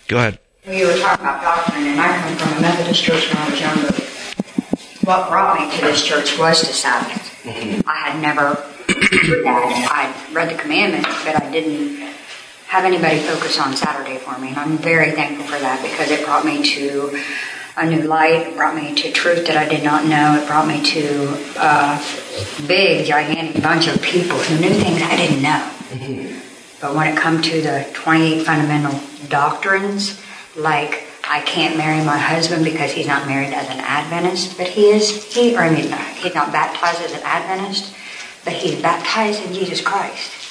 [0.07, 0.39] Go ahead.
[0.65, 3.61] You were talking about doctrine, and I come from a Methodist church when I was
[3.61, 3.93] younger.
[5.05, 7.43] What brought me to this church was the Sabbath.
[7.43, 7.89] Mm-hmm.
[7.89, 10.25] I had never heard that.
[10.31, 12.15] I read the commandments, but I didn't
[12.73, 14.49] have anybody focus on Saturday for me.
[14.49, 17.23] And I'm very thankful for that because it brought me to
[17.77, 18.47] a new light.
[18.47, 20.41] It brought me to truth that I did not know.
[20.41, 21.29] It brought me to
[21.61, 22.03] a
[22.67, 25.71] big, gigantic bunch of people who knew things I didn't know.
[25.93, 26.39] Mm-hmm.
[26.81, 30.19] But when it comes to the 28 fundamental doctrines,
[30.57, 34.87] like I can't marry my husband because he's not married as an Adventist, but he
[34.87, 37.95] is, he, or I mean, he's not baptized as an Adventist,
[38.47, 40.42] but he's baptized in Jesus Christ.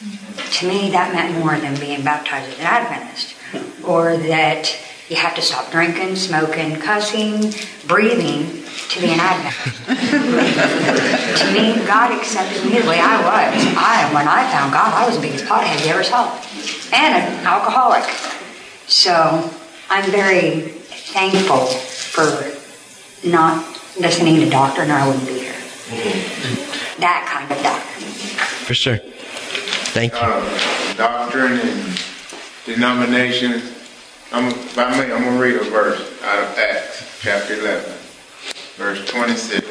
[0.00, 0.50] Mm-hmm.
[0.60, 3.36] To me, that meant more than being baptized as an Adventist,
[3.84, 4.74] or that
[5.10, 7.52] you have to stop drinking, smoking, cussing,
[7.86, 9.76] breathing to be an Adventist.
[11.44, 13.76] to me, God accepted me the way I was.
[13.76, 16.32] I, when I found God, I was the biggest pothead you ever saw,
[16.96, 18.08] and an alcoholic.
[18.86, 19.50] So
[19.90, 20.60] I'm very
[21.12, 22.56] thankful for
[23.28, 23.66] not
[24.00, 25.52] listening to doctrine, or I wouldn't be here.
[27.00, 28.10] That kind of doctrine.
[28.64, 28.98] For sure.
[29.92, 30.18] Thank you.
[30.18, 32.00] Uh, doctrine and
[32.64, 33.60] denomination
[34.32, 37.92] I'm, by me, I'm going to read a verse out of Acts chapter 11,
[38.76, 39.66] verse 26.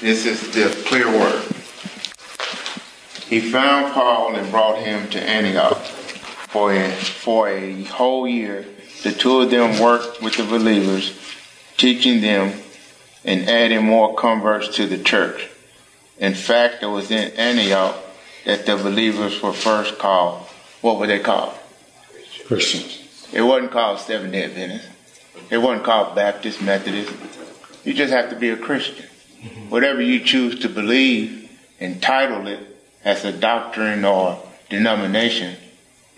[0.00, 1.40] This is the clear word.
[3.28, 5.78] He found Paul and brought him to Antioch.
[6.48, 8.66] For a, for a whole year,
[9.04, 11.16] the two of them worked with the believers,
[11.76, 12.60] teaching them
[13.24, 15.48] and adding more converts to the church.
[16.18, 17.94] In fact, it was in Antioch
[18.44, 20.42] that the believers were first called.
[20.80, 21.54] What were they called?
[22.46, 23.28] Christians.
[23.32, 24.88] It wasn't called Seventh day Adventist.
[25.50, 27.12] It wasn't called Baptist, Methodist.
[27.84, 29.06] You just have to be a Christian.
[29.42, 29.70] Mm-hmm.
[29.70, 31.50] Whatever you choose to believe
[31.80, 32.60] entitle it
[33.04, 35.56] as a doctrine or denomination,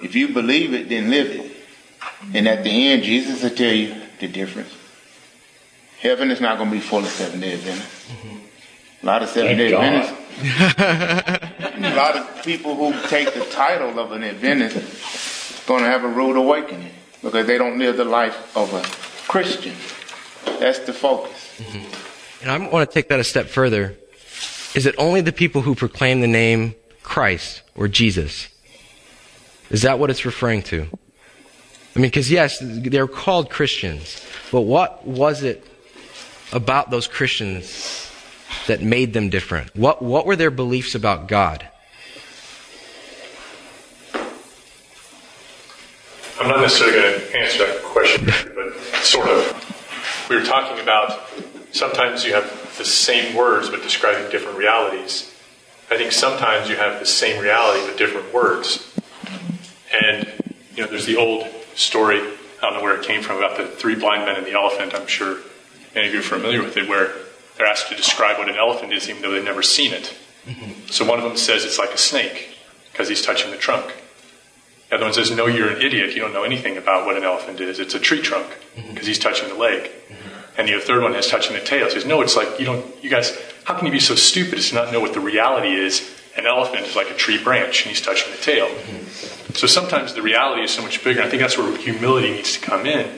[0.02, 1.52] if you believe it, then live it.
[2.34, 4.72] And at the end, Jesus will tell you the difference.
[6.00, 8.10] Heaven is not going to be full of Seventh day Adventists.
[8.10, 8.36] Mm-hmm.
[9.02, 11.50] A lot of Seventh day Adventists.
[11.82, 16.08] a lot of people who take the title of an Adventist going to have a
[16.08, 18.82] rude awakening because they don't live the life of a
[19.30, 19.74] Christian.
[20.60, 21.56] That's the focus.
[21.58, 22.42] Mm-hmm.
[22.42, 23.96] And I want to take that a step further.
[24.74, 28.48] Is it only the people who proclaim the name Christ or Jesus?
[29.70, 30.86] Is that what it's referring to?
[31.96, 35.66] I mean, because yes, they're called Christians, but what was it
[36.52, 38.03] about those Christians
[38.66, 39.74] that made them different?
[39.76, 41.68] What, what were their beliefs about God?
[46.40, 48.74] I'm not necessarily going to answer that question, but
[49.04, 50.26] sort of.
[50.28, 51.20] We were talking about
[51.72, 52.44] sometimes you have
[52.78, 55.32] the same words but describing different realities.
[55.90, 58.90] I think sometimes you have the same reality but different words.
[59.92, 60.26] And,
[60.74, 63.66] you know, there's the old story, I don't know where it came from, about the
[63.66, 64.94] three blind men and the elephant.
[64.94, 65.38] I'm sure
[65.94, 67.12] many of you are familiar with it, where
[67.56, 70.14] they're asked to describe what an elephant is even though they've never seen it.
[70.90, 72.50] So one of them says it's like a snake
[72.92, 73.92] because he's touching the trunk.
[74.90, 76.14] The other one says, No, you're an idiot.
[76.14, 77.78] You don't know anything about what an elephant is.
[77.80, 78.46] It's a tree trunk
[78.90, 79.90] because he's touching the leg.
[80.56, 81.86] And the third one is touching the tail.
[81.86, 84.58] He says, No, it's like, you don't, you guys, how can you be so stupid
[84.58, 86.08] as to not know what the reality is?
[86.36, 88.68] An elephant is like a tree branch and he's touching the tail.
[89.54, 91.22] So sometimes the reality is so much bigger.
[91.22, 93.08] I think that's where humility needs to come in.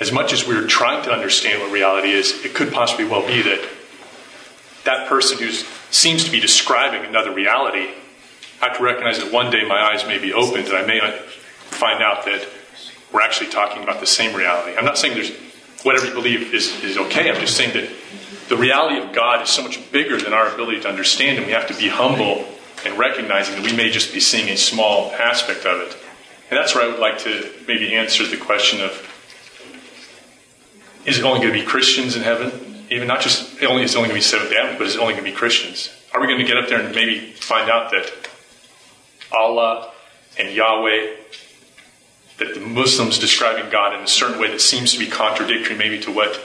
[0.00, 3.42] As much as we're trying to understand what reality is, it could possibly well be
[3.42, 3.68] that
[4.84, 5.50] that person who
[5.90, 7.88] seems to be describing another reality,
[8.60, 11.00] I have to recognize that one day my eyes may be opened and I may
[11.66, 12.46] find out that
[13.12, 14.76] we're actually talking about the same reality.
[14.76, 15.32] I'm not saying there's
[15.84, 17.30] whatever you believe is, is okay.
[17.30, 17.88] I'm just saying that
[18.48, 21.52] the reality of God is so much bigger than our ability to understand, and we
[21.52, 22.44] have to be humble
[22.84, 25.96] and recognizing that we may just be seeing a small aspect of it.
[26.50, 29.10] And that's where I would like to maybe answer the question of
[31.06, 32.84] is it only going to be Christians in heaven?
[32.90, 34.94] Even not just only is it only going to be Seventh day Adventists, but is
[34.96, 35.90] it only going to be Christians?
[36.12, 38.10] Are we going to get up there and maybe find out that
[39.32, 39.90] Allah
[40.38, 41.16] and Yahweh,
[42.38, 45.98] that the Muslims describing God in a certain way that seems to be contradictory maybe
[46.00, 46.40] to what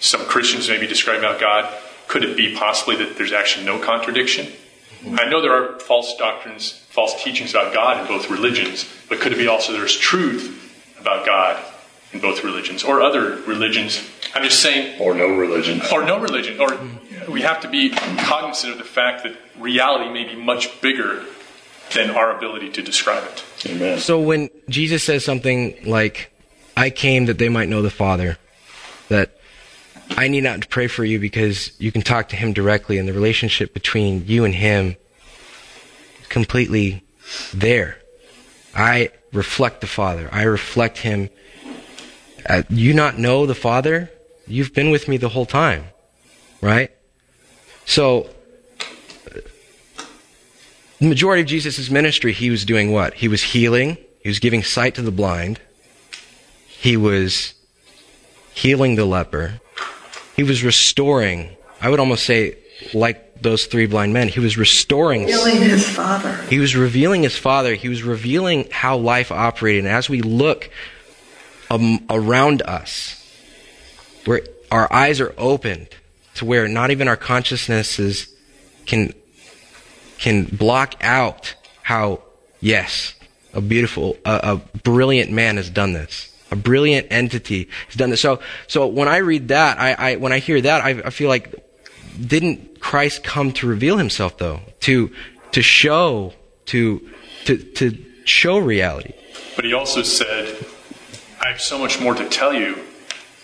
[0.00, 1.72] some Christians may be describing about God?
[2.08, 4.46] Could it be possibly that there's actually no contradiction?
[4.46, 5.20] Mm-hmm.
[5.20, 9.32] I know there are false doctrines, false teachings about God in both religions, but could
[9.32, 10.56] it be also there's truth
[10.98, 11.62] about God
[12.12, 14.08] in both religions or other religions?
[14.34, 15.80] I'm just saying, Or no religion.
[15.92, 17.32] or no religion, or mm-hmm.
[17.32, 21.24] we have to be cognizant of the fact that reality may be much bigger
[21.94, 23.44] than our ability to describe it.
[23.70, 23.98] Amen.
[23.98, 26.32] So when Jesus says something like,
[26.76, 28.38] I came that they might know the Father,
[29.08, 29.36] that
[30.16, 33.08] I need not to pray for you because you can talk to him directly and
[33.08, 34.96] the relationship between you and him
[36.28, 37.04] completely
[37.52, 37.98] there.
[38.74, 40.28] I reflect the Father.
[40.32, 41.28] I reflect him.
[42.50, 44.10] Uh, you not know the Father?
[44.48, 45.84] You've been with me the whole time,
[46.60, 46.90] right?
[47.84, 48.28] So,
[50.98, 53.14] the majority of Jesus' ministry, he was doing what?
[53.14, 53.98] He was healing.
[54.24, 55.60] He was giving sight to the blind.
[56.66, 57.54] He was
[58.52, 59.60] healing the leper.
[60.34, 61.50] He was restoring.
[61.80, 62.58] I would almost say,
[62.92, 65.26] like those three blind men, he was restoring.
[65.26, 66.34] Revealing his father.
[66.48, 67.76] He was revealing his father.
[67.76, 69.84] He was revealing how life operated.
[69.84, 70.68] And as we look
[71.70, 73.16] um, around us,
[74.24, 75.88] where our eyes are opened
[76.34, 78.28] to where not even our consciousnesses
[78.86, 79.14] can
[80.18, 82.22] can block out how
[82.60, 83.14] yes,
[83.54, 86.26] a beautiful, a, a brilliant man has done this.
[86.50, 88.20] A brilliant entity has done this.
[88.20, 91.28] So, so when I read that, I, I when I hear that, I, I feel
[91.28, 91.54] like
[92.20, 94.60] didn't Christ come to reveal himself though?
[94.80, 95.10] To,
[95.52, 96.32] to show,
[96.66, 97.08] to,
[97.44, 99.14] to, to show reality.
[99.56, 100.66] But he also said,
[101.40, 102.78] I have so much more to tell you,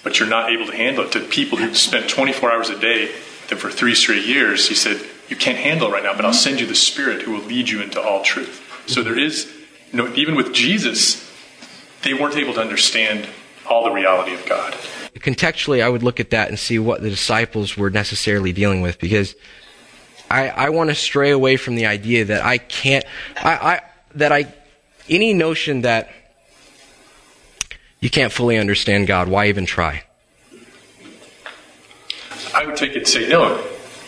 [0.03, 1.13] but you're not able to handle it.
[1.13, 3.11] To people who've spent 24 hours a day
[3.49, 6.33] him for three straight years, he said, You can't handle it right now, but I'll
[6.33, 8.63] send you the Spirit who will lead you into all truth.
[8.87, 9.53] So there is,
[9.93, 11.23] you know, even with Jesus,
[12.03, 13.29] they weren't able to understand
[13.69, 14.75] all the reality of God.
[15.15, 19.01] Contextually, I would look at that and see what the disciples were necessarily dealing with
[19.01, 19.35] because
[20.31, 23.05] I, I want to stray away from the idea that I can't,
[23.43, 23.81] I, I,
[24.17, 24.53] that I,
[25.09, 26.11] any notion that
[28.07, 30.05] you can't fully understand God, why even try?
[32.55, 33.61] I would take it and say, no,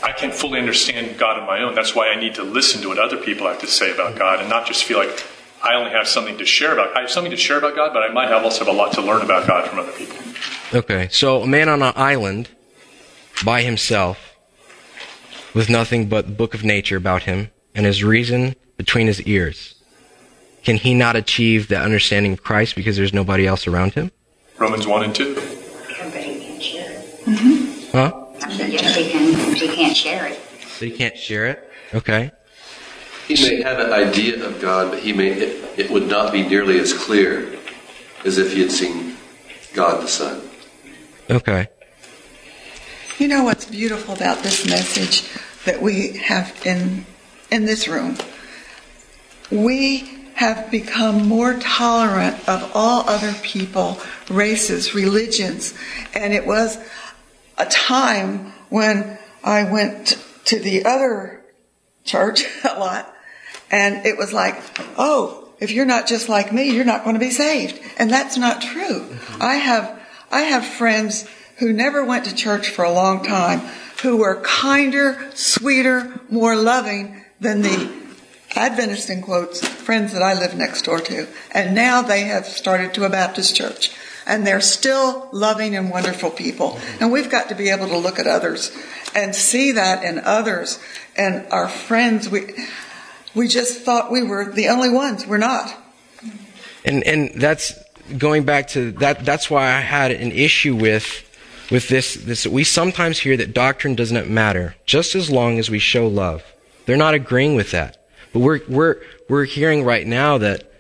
[0.04, 1.74] I can't fully understand God on my own.
[1.74, 4.38] That's why I need to listen to what other people have to say about God
[4.38, 5.26] and not just feel like
[5.64, 6.96] I only have something to share about.
[6.96, 8.92] I have something to share about God, but I might have also have a lot
[8.92, 10.16] to learn about God from other people.
[10.73, 12.50] Okay, so a man on an island
[13.44, 14.37] by himself
[15.54, 19.75] with nothing but the book of nature about him and his reason between his ears.
[20.63, 24.11] Can he not achieve the understanding of Christ because there's nobody else around him?
[24.59, 25.35] Romans 1 and 2.
[25.35, 27.92] Yeah, but he can't share it.
[27.92, 28.27] Huh?
[28.42, 30.38] I said, yes, he can, he can't share it.
[30.79, 31.71] So he can't share it?
[31.94, 32.33] Okay.
[33.27, 36.46] He may have an idea of God, but he may it, it would not be
[36.46, 37.46] nearly as clear
[38.25, 39.17] as if he had seen
[39.75, 40.40] God the Son.
[41.31, 41.69] Okay.
[43.19, 45.29] You know what's beautiful about this message
[45.65, 47.04] that we have in
[47.50, 48.17] in this room?
[49.50, 55.74] We have become more tolerant of all other people, races, religions,
[56.14, 56.78] and it was
[57.56, 61.42] a time when I went to the other
[62.04, 63.12] church a lot,
[63.68, 64.62] and it was like,
[64.96, 67.80] oh, if you're not just like me, you're not going to be saved.
[67.98, 69.00] And that's not true.
[69.00, 69.42] Mm-hmm.
[69.42, 73.58] I have, I have friends who never went to church for a long time,
[74.02, 77.98] who were kinder, sweeter, more loving than the
[78.57, 81.27] Adventist in quotes friends that I live next door to.
[81.53, 83.92] And now they have started to a Baptist church.
[84.27, 86.71] And they're still loving and wonderful people.
[86.71, 87.05] Mm-hmm.
[87.05, 88.77] And we've got to be able to look at others
[89.15, 90.79] and see that in others
[91.17, 92.29] and our friends.
[92.29, 92.55] We,
[93.35, 95.27] we just thought we were the only ones.
[95.27, 95.75] We're not.
[96.85, 97.75] And and that's
[98.17, 99.25] going back to that.
[99.25, 101.25] That's why I had an issue with
[101.71, 102.15] with this.
[102.15, 106.07] This we sometimes hear that doctrine does not matter, just as long as we show
[106.07, 106.42] love.
[106.87, 107.98] They're not agreeing with that,
[108.38, 108.96] but we're we're
[109.28, 110.70] we're hearing right now that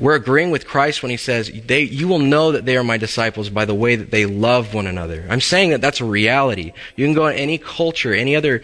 [0.00, 2.96] we're agreeing with Christ when he says, they, you will know that they are my
[2.96, 5.26] disciples by the way that they love one another.
[5.28, 6.72] I'm saying that that's a reality.
[6.96, 8.62] You can go in any culture, any other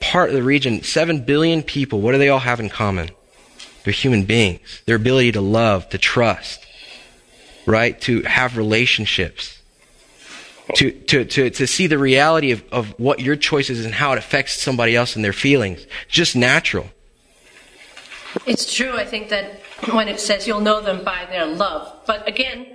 [0.00, 3.10] part of the region, seven billion people, what do they all have in common?
[3.84, 4.82] They're human beings.
[4.86, 6.66] Their ability to love, to trust,
[7.66, 7.98] right?
[8.02, 9.60] To have relationships.
[10.74, 14.12] To, to, to, to see the reality of, of what your choice is and how
[14.12, 15.86] it affects somebody else and their feelings.
[16.08, 16.90] Just natural.
[18.46, 19.60] It's true, I think, that
[19.92, 21.92] when it says you'll know them by their love.
[22.06, 22.66] But again,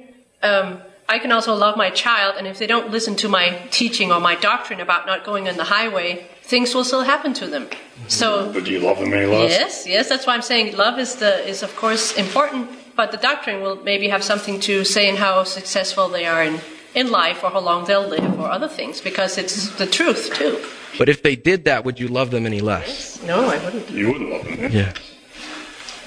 [0.42, 4.12] um, I can also love my child, and if they don't listen to my teaching
[4.12, 7.68] or my doctrine about not going on the highway, things will still happen to them.
[8.08, 9.52] So, But do you love them any less?
[9.52, 13.18] yes, yes, that's why I'm saying love is the is of course important, but the
[13.18, 16.60] doctrine will maybe have something to say in how successful they are in
[16.96, 20.60] in life or how long they'll live or other things because it's the truth too.
[20.98, 23.22] But if they did that, would you love them any less?
[23.24, 23.90] No, I wouldn't.
[23.90, 24.72] You wouldn't love them.
[24.72, 24.94] Yeah.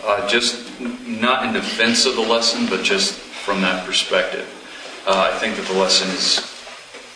[0.07, 4.47] Uh, just not in defense of the lesson, but just from that perspective.
[5.05, 6.39] Uh, I think that the lesson is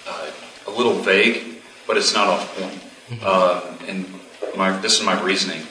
[0.09, 0.31] uh,
[0.67, 3.23] a little vague, but it's not off point.
[3.23, 4.07] Uh, and
[4.57, 5.63] my, this is my reasoning.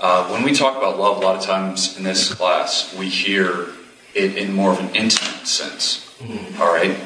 [0.00, 3.68] Uh, when we talk about love, a lot of times in this class, we hear
[4.14, 6.16] it in more of an intimate sense.
[6.58, 6.96] All right?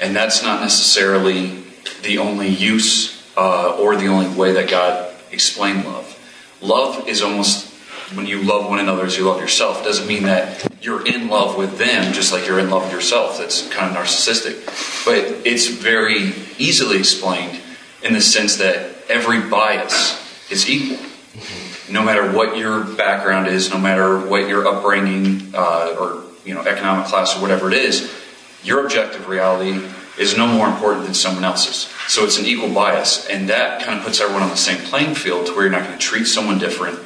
[0.00, 1.62] And that's not necessarily
[2.02, 6.14] the only use uh, or the only way that God explained love.
[6.60, 7.67] Love is almost
[8.14, 9.84] when you love one another as you love yourself.
[9.84, 13.38] Doesn't mean that you're in love with them just like you're in love with yourself.
[13.38, 14.64] That's kind of narcissistic.
[15.04, 17.60] But it's very easily explained
[18.02, 21.04] in the sense that every bias is equal.
[21.90, 26.62] No matter what your background is, no matter what your upbringing uh, or you know
[26.62, 28.14] economic class or whatever it is,
[28.62, 29.80] your objective reality
[30.18, 31.92] is no more important than someone else's.
[32.08, 35.14] So it's an equal bias, and that kind of puts everyone on the same playing
[35.14, 36.98] field to where you're not going to treat someone different.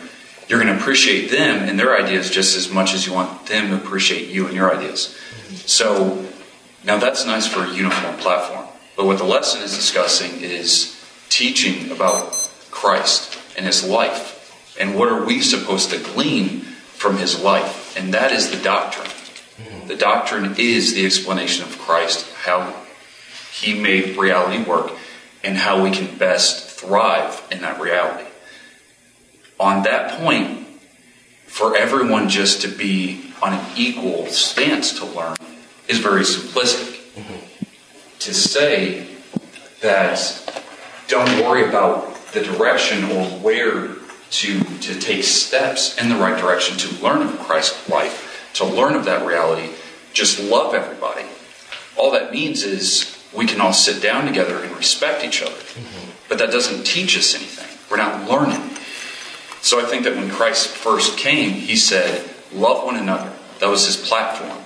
[0.53, 3.70] You're going to appreciate them and their ideas just as much as you want them
[3.70, 5.18] to appreciate you and your ideas.
[5.64, 6.26] So
[6.84, 8.66] now that's nice for a uniform platform.
[8.94, 12.32] But what the lesson is discussing is teaching about
[12.70, 14.76] Christ and his life.
[14.78, 17.96] And what are we supposed to glean from his life?
[17.96, 19.07] And that is the doctrine.
[19.07, 19.88] Mm-hmm.
[19.88, 22.76] The doctrine is the explanation of Christ, how
[23.55, 24.92] he made reality work,
[25.42, 28.28] and how we can best thrive in that reality.
[29.62, 30.66] On that point,
[31.46, 35.36] for everyone just to be on an equal stance to learn
[35.86, 36.98] is very simplistic.
[37.14, 37.64] Mm-hmm.
[38.18, 39.06] To say
[39.80, 40.64] that
[41.06, 43.90] don't worry about the direction or where
[44.30, 48.96] to, to take steps in the right direction to learn of Christ's life, to learn
[48.96, 49.72] of that reality,
[50.12, 51.24] just love everybody.
[51.96, 55.54] All that means is we can all sit down together and respect each other.
[55.54, 56.10] Mm-hmm.
[56.28, 57.68] But that doesn't teach us anything.
[57.88, 58.70] We're not learning.
[59.62, 63.32] So I think that when Christ first came, he said, Love one another.
[63.60, 64.58] That was his platform.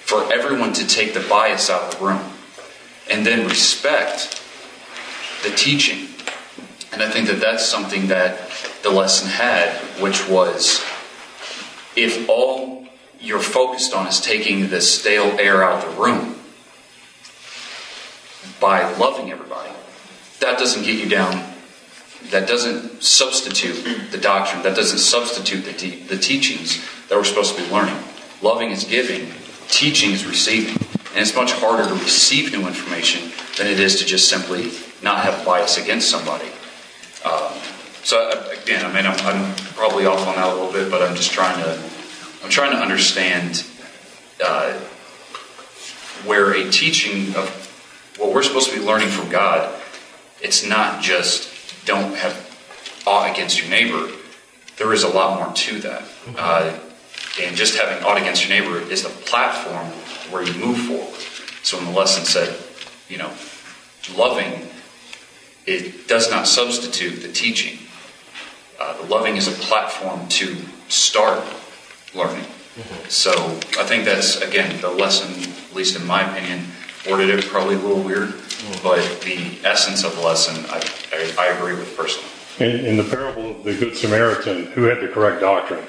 [0.00, 2.32] For everyone to take the bias out of the room.
[3.08, 4.42] And then respect
[5.44, 6.08] the teaching.
[6.92, 8.50] And I think that that's something that
[8.82, 10.84] the lesson had, which was
[11.96, 12.86] if all
[13.20, 16.36] you're focused on is taking the stale air out of the room
[18.60, 19.70] by loving everybody,
[20.40, 21.49] that doesn't get you down.
[22.30, 24.62] That doesn't substitute the doctrine.
[24.62, 27.96] That doesn't substitute the, te- the teachings that we're supposed to be learning.
[28.42, 29.32] Loving is giving,
[29.68, 30.76] teaching is receiving.
[31.10, 34.70] And it's much harder to receive new information than it is to just simply
[35.02, 36.46] not have bias against somebody.
[37.24, 37.52] Um,
[38.02, 41.02] so uh, again, I mean, I'm, I'm, probably off on that a little bit, but
[41.02, 41.82] I'm just trying to,
[42.44, 43.64] I'm trying to understand
[44.44, 44.72] uh,
[46.24, 47.48] where a teaching of
[48.18, 49.74] what we're supposed to be learning from God,
[50.42, 51.48] it's not just
[51.84, 52.34] don't have
[53.06, 54.10] awe against your neighbor.
[54.76, 56.02] There is a lot more to that.
[56.36, 56.78] Uh,
[57.40, 59.86] and just having awe against your neighbor is the platform
[60.32, 61.20] where you move forward.
[61.62, 62.56] So when the lesson said,
[63.08, 63.30] you know,
[64.16, 64.68] loving
[65.66, 67.78] it does not substitute the teaching.
[68.80, 70.56] Uh, the loving is a platform to
[70.88, 71.42] start
[72.14, 72.46] learning.
[73.08, 73.30] So
[73.78, 75.30] I think that's, again, the lesson,
[75.68, 76.66] at least in my opinion,
[77.08, 78.32] worded it probably a little weird,
[78.82, 80.80] but the essence of the lesson, I,
[81.12, 82.28] I, I agree with personally.
[82.58, 85.84] In, in the parable of the Good Samaritan, who had the correct doctrine?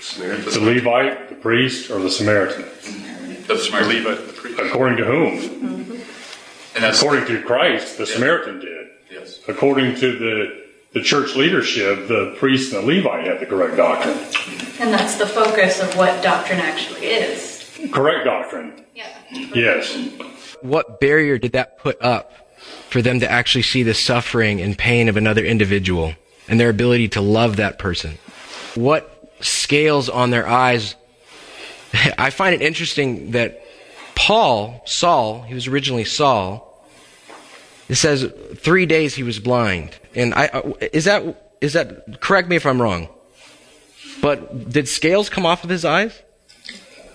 [0.00, 0.44] Samaritan.
[0.52, 2.64] The Levite, the priest, or the Samaritan?
[3.46, 4.04] The Samaritan.
[4.04, 4.60] Levite, the priest.
[4.60, 5.38] According to whom?
[5.38, 5.92] Mm-hmm.
[6.74, 8.88] And that's, According to Christ, the Samaritan did.
[9.10, 9.40] yes.
[9.48, 14.18] According to the, the church leadership, the priest and the Levite had the correct doctrine.
[14.80, 17.57] And that's the focus of what doctrine actually is.
[17.92, 18.84] Correct doctrine.
[18.94, 19.08] Yeah.
[19.54, 19.96] Yes.
[20.62, 22.32] What barrier did that put up
[22.90, 26.14] for them to actually see the suffering and pain of another individual
[26.48, 28.18] and their ability to love that person?
[28.74, 30.96] What scales on their eyes?
[32.18, 33.62] I find it interesting that
[34.14, 36.64] Paul, Saul, he was originally Saul.
[37.88, 42.48] It says three days he was blind, and I uh, is that is that correct
[42.48, 43.08] me if I'm wrong.
[44.20, 46.20] But did scales come off of his eyes?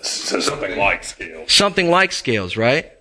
[0.03, 1.51] So something like scales.
[1.51, 2.91] something like scales, right?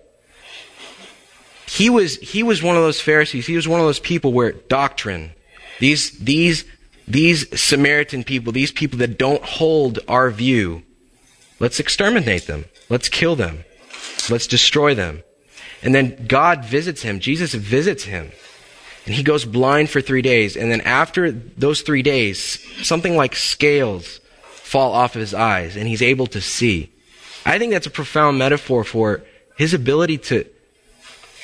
[1.67, 3.45] He was he was one of those Pharisees.
[3.47, 5.31] He was one of those people where doctrine,
[5.79, 6.65] these these
[7.07, 10.83] these Samaritan people, these people that don't hold our view,
[11.59, 12.65] let's exterminate them.
[12.89, 13.65] Let's kill them.
[14.29, 15.23] Let's destroy them.
[15.81, 17.19] And then God visits him.
[17.19, 18.31] Jesus visits him.
[19.05, 20.55] And he goes blind for three days.
[20.55, 25.87] And then after those three days, something like scales fall off of his eyes and
[25.87, 26.92] he's able to see.
[27.45, 29.23] I think that's a profound metaphor for
[29.57, 30.45] his ability to,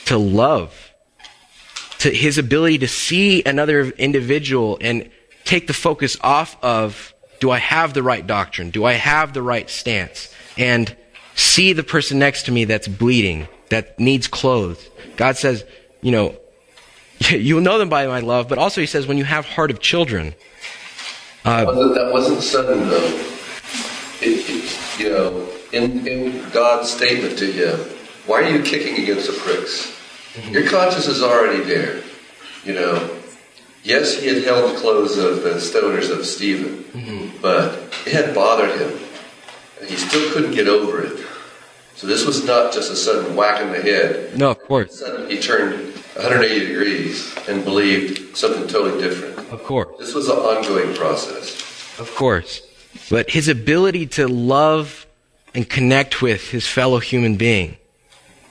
[0.05, 0.93] to love,
[1.99, 5.09] to his ability to see another individual and
[5.45, 8.69] take the focus off of, do I have the right doctrine?
[8.69, 10.33] Do I have the right stance?
[10.57, 10.95] And
[11.35, 14.89] see the person next to me that's bleeding, that needs clothes.
[15.17, 15.63] God says,
[16.01, 16.35] you know,
[17.29, 19.79] you'll know them by my love, but also he says, when you have heart of
[19.79, 20.33] children,
[21.45, 23.25] Wasn't- that wasn't sudden though.
[24.21, 27.79] It, it, you know, in, in God's statement to him,
[28.25, 29.91] why are you kicking against the pricks?
[30.35, 30.53] Mhm.
[30.53, 32.01] Your conscience is already there.
[32.63, 33.09] You know,
[33.83, 37.31] yes, he had held the clothes of the stoners of Stephen, mhm.
[37.41, 37.73] but
[38.05, 38.91] it had bothered him,
[39.79, 41.17] and he still couldn't get over it.
[41.95, 44.37] So this was not just a sudden whack in the head.
[44.37, 45.73] no, of course, Suddenly he turned
[46.15, 49.37] 180 degrees and believed something totally different.
[49.51, 49.89] of course.
[49.99, 51.55] This was an ongoing process.
[51.99, 52.61] Of course.
[53.09, 55.05] But his ability to love
[55.53, 57.77] and connect with his fellow human being.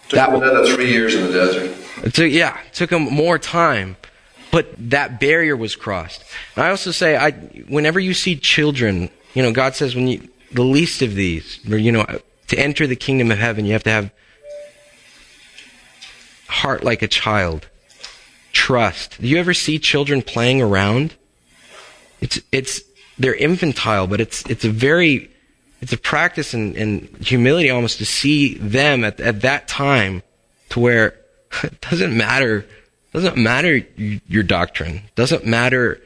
[0.08, 1.76] Took That him another three years in the desert.
[2.04, 3.96] It took, yeah, it took him more time,
[4.50, 6.24] but that barrier was crossed.
[6.56, 7.32] And I also say, I,
[7.68, 11.76] whenever you see children, you know, God says when you, the least of these, or,
[11.76, 12.06] you know,
[12.48, 14.10] to enter the kingdom of heaven, you have to have
[16.46, 17.68] heart like a child,
[18.52, 19.20] trust.
[19.20, 21.14] Do you ever see children playing around?
[22.20, 22.80] It's, it's,
[23.18, 25.30] they're infantile, but it's, it's a very,
[25.80, 30.22] it's a practice and, in humility almost to see them at, at that time
[30.70, 31.18] to where
[31.62, 32.66] it doesn't matter,
[33.12, 36.00] doesn't matter your doctrine, doesn't matter,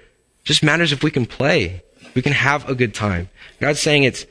[0.45, 1.83] just matters if we can play,
[2.15, 3.29] we can have a good time.
[3.61, 4.27] God's saying it's,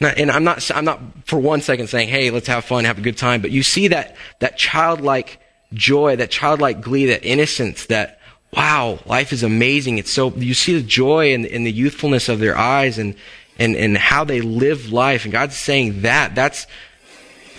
[0.00, 2.98] not, and I'm not, I'm not for one second saying, hey, let's have fun, have
[2.98, 5.40] a good time, but you see that, that childlike
[5.72, 8.20] joy, that childlike glee, that innocence, that,
[8.52, 9.98] wow, life is amazing.
[9.98, 13.16] It's so, you see the joy and, and the youthfulness of their eyes and,
[13.58, 15.24] and, and how they live life.
[15.24, 16.66] And God's saying that, that's,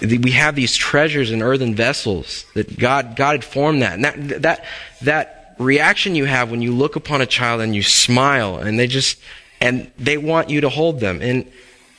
[0.02, 3.94] we have these treasures in earthen vessels that God, God had formed that.
[3.94, 4.66] And that, that,
[5.02, 8.88] that reaction you have when you look upon a child and you smile and they
[8.88, 9.18] just,
[9.62, 11.50] and they want you to hold them and,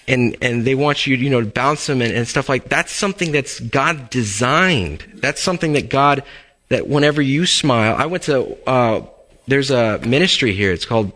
[0.07, 2.92] and, and they want you, you know, to bounce them and, and stuff like, that's
[2.92, 5.05] something that's God designed.
[5.14, 6.22] That's something that God,
[6.68, 9.07] that whenever you smile, I went to, uh,
[9.49, 10.70] there's a ministry here.
[10.70, 11.12] It's called,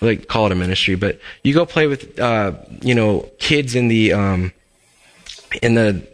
[0.00, 3.88] they call it a ministry, but you go play with, uh, you know, kids in
[3.88, 4.52] the, um,
[5.62, 6.06] in the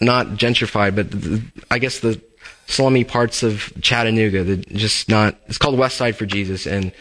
[0.00, 2.20] not gentrified, but the, I guess the
[2.66, 4.44] slummy parts of Chattanooga.
[4.44, 5.36] The just not.
[5.46, 6.92] It's called West Side for Jesus, and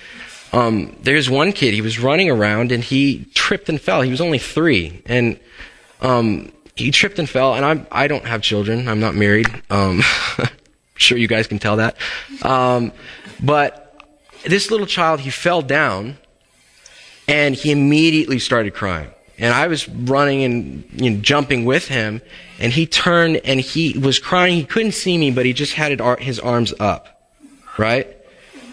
[0.53, 1.73] um, there's one kid.
[1.73, 4.01] He was running around and he tripped and fell.
[4.01, 5.39] He was only three, and
[6.01, 7.55] um, he tripped and fell.
[7.55, 8.87] And I'm I don't have children.
[8.87, 9.47] I'm not married.
[9.69, 10.01] Um,
[10.95, 11.97] sure you guys can tell that.
[12.41, 12.91] Um,
[13.43, 13.84] but
[14.45, 16.17] this little child, he fell down,
[17.27, 22.21] and he immediately started crying and I was running and you know, jumping with him,
[22.59, 24.55] and he turned and he was crying.
[24.55, 27.29] He couldn't see me, but he just had his arms up,
[27.77, 28.15] right?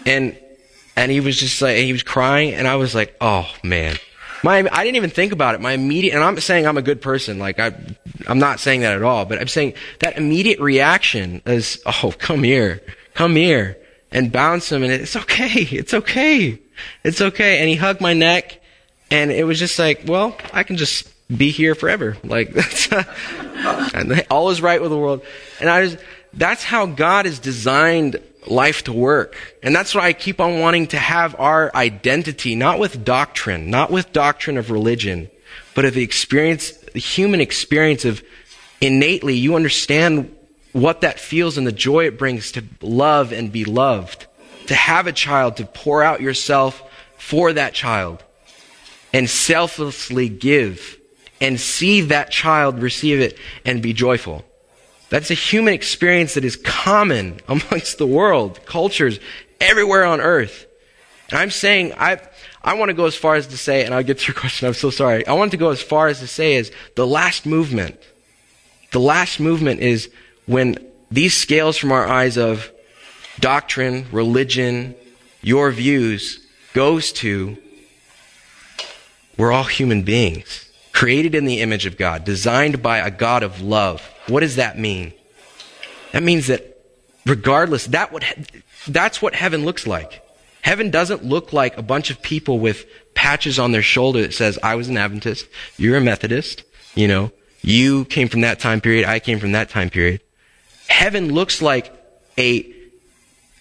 [0.05, 0.37] And
[0.95, 3.97] and he was just like he was crying, and I was like, oh man,
[4.43, 5.61] My, I didn't even think about it.
[5.61, 7.39] My immediate, and I'm saying I'm a good person.
[7.39, 7.73] Like I,
[8.27, 9.25] I'm not saying that at all.
[9.25, 12.81] But I'm saying that immediate reaction is, oh, come here,
[13.15, 13.77] come here,
[14.13, 16.59] and bounce him, and it's okay, it's okay,
[17.03, 17.59] it's okay.
[17.59, 18.61] And he hugged my neck,
[19.11, 22.15] and it was just like, well, I can just be here forever.
[22.23, 25.25] Like that's, and all is right with the world.
[25.59, 25.97] And I just,
[26.33, 29.35] that's how God has designed life to work.
[29.63, 33.89] And that's why I keep on wanting to have our identity, not with doctrine, not
[33.89, 35.29] with doctrine of religion,
[35.75, 38.21] but of the experience, the human experience of
[38.81, 40.35] innately you understand
[40.73, 44.27] what that feels and the joy it brings to love and be loved.
[44.67, 46.83] To have a child, to pour out yourself
[47.17, 48.23] for that child
[49.13, 50.97] and selflessly give
[51.39, 54.43] and see that child receive it and be joyful.
[55.09, 59.19] That's a human experience that is common amongst the world, cultures,
[59.61, 60.65] everywhere on earth.
[61.29, 62.19] And I'm saying, I,
[62.63, 64.67] I want to go as far as to say, and I'll get to your question,
[64.67, 65.25] I'm so sorry.
[65.27, 67.99] I want to go as far as to say is the last movement.
[68.91, 70.09] The last movement is
[70.45, 70.77] when
[71.11, 72.71] these scales from our eyes of
[73.39, 74.95] doctrine, religion,
[75.41, 77.57] your views goes to
[79.35, 83.61] we're all human beings, created in the image of God, designed by a God of
[83.61, 85.13] love what does that mean?
[86.11, 86.77] That means that
[87.25, 88.23] regardless, that what,
[88.87, 90.21] that's what heaven looks like.
[90.61, 92.85] Heaven doesn't look like a bunch of people with
[93.15, 96.63] patches on their shoulder that says, I was an Adventist, you're a Methodist,
[96.95, 97.31] you know,
[97.61, 100.21] you came from that time period, I came from that time period.
[100.87, 101.93] Heaven looks like
[102.37, 102.71] a,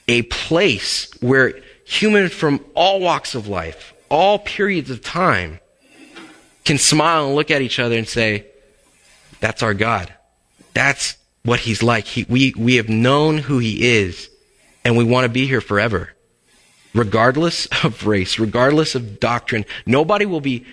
[0.09, 5.61] a place where humans from all walks of life, all periods of time,
[6.65, 8.47] can smile and look at each other and say,
[9.41, 10.13] that's our God.
[10.75, 12.05] That's what he's like.
[12.07, 14.31] He, we, we have known who he is,
[14.85, 16.13] and we want to be here forever.
[16.95, 20.65] Regardless of race, regardless of doctrine, nobody will be,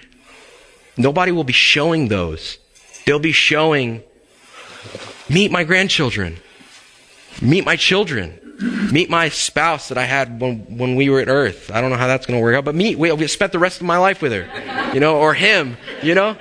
[0.97, 2.59] nobody will be showing those.
[3.05, 4.03] They'll be showing,
[5.29, 6.37] meet my grandchildren,
[7.41, 8.37] meet my children,
[8.91, 11.71] meet my spouse that I had when, when we were at Earth.
[11.71, 13.59] I don't know how that's going to work out, but meet, we, we spent the
[13.59, 16.37] rest of my life with her, you know, or him, you know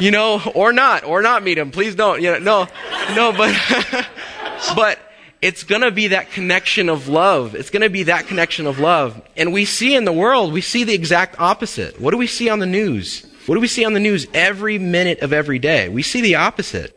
[0.00, 1.70] you know, or not, or not meet him.
[1.70, 2.20] Please don't.
[2.20, 2.68] You know, no,
[3.14, 3.54] no, but,
[4.74, 4.98] but
[5.40, 7.54] it's gonna be that connection of love.
[7.54, 9.20] It's gonna be that connection of love.
[9.36, 12.00] And we see in the world, we see the exact opposite.
[12.00, 13.26] What do we see on the news?
[13.46, 15.88] What do we see on the news every minute of every day?
[15.88, 16.96] We see the opposite.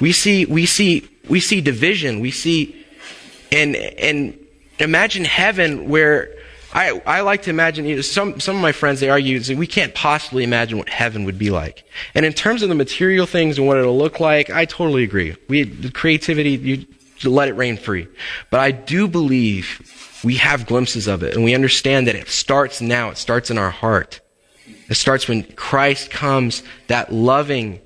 [0.00, 2.20] We see, we see, we see division.
[2.20, 2.84] We see,
[3.52, 4.38] and, and
[4.78, 6.34] imagine heaven where
[6.72, 9.66] I, I like to imagine, you know, some, some of my friends, they argue, we
[9.66, 11.84] can't possibly imagine what heaven would be like.
[12.14, 15.34] And in terms of the material things and what it'll look like, I totally agree.
[15.48, 16.86] We, the creativity, you
[17.24, 18.06] let it rain free.
[18.50, 22.80] But I do believe we have glimpses of it and we understand that it starts
[22.80, 23.10] now.
[23.10, 24.20] It starts in our heart.
[24.88, 27.80] It starts when Christ comes, that loving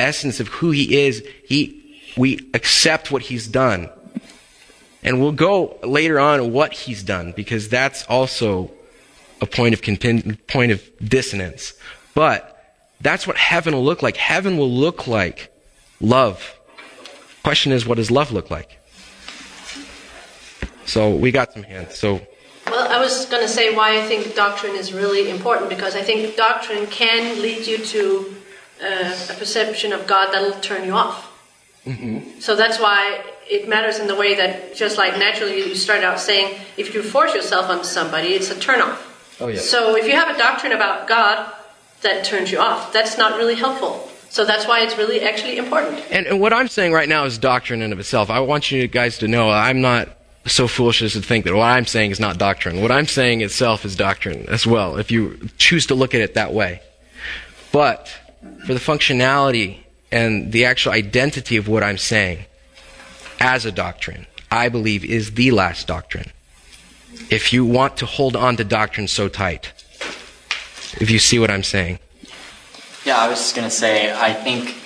[0.00, 1.24] essence of who He is.
[1.44, 3.88] He, we accept what He's done.
[5.02, 8.70] And we'll go later on what he's done because that's also
[9.40, 9.82] a point of
[10.46, 11.72] point of dissonance.
[12.14, 14.16] But that's what heaven will look like.
[14.16, 15.50] Heaven will look like
[16.00, 16.58] love.
[17.42, 18.78] Question is, what does love look like?
[20.84, 21.96] So we got some hands.
[21.96, 22.20] So.
[22.66, 26.02] Well, I was going to say why I think doctrine is really important because I
[26.02, 28.36] think doctrine can lead you to
[28.82, 31.26] uh, a perception of God that'll turn you off.
[31.86, 32.40] Mm-hmm.
[32.40, 36.20] So that's why it matters in the way that just like naturally you start out
[36.20, 39.58] saying if you force yourself on somebody it's a turn off oh, yeah.
[39.58, 41.52] so if you have a doctrine about god
[42.02, 46.00] that turns you off that's not really helpful so that's why it's really actually important
[46.10, 48.86] and, and what i'm saying right now is doctrine in of itself i want you
[48.86, 50.08] guys to know i'm not
[50.46, 53.40] so foolish as to think that what i'm saying is not doctrine what i'm saying
[53.40, 56.80] itself is doctrine as well if you choose to look at it that way
[57.72, 58.12] but
[58.66, 59.78] for the functionality
[60.10, 62.44] and the actual identity of what i'm saying
[63.40, 66.30] as a doctrine, I believe is the last doctrine.
[67.30, 69.72] If you want to hold on to doctrine so tight,
[71.00, 71.98] if you see what I'm saying.
[73.04, 74.76] Yeah, I was just going to say, I think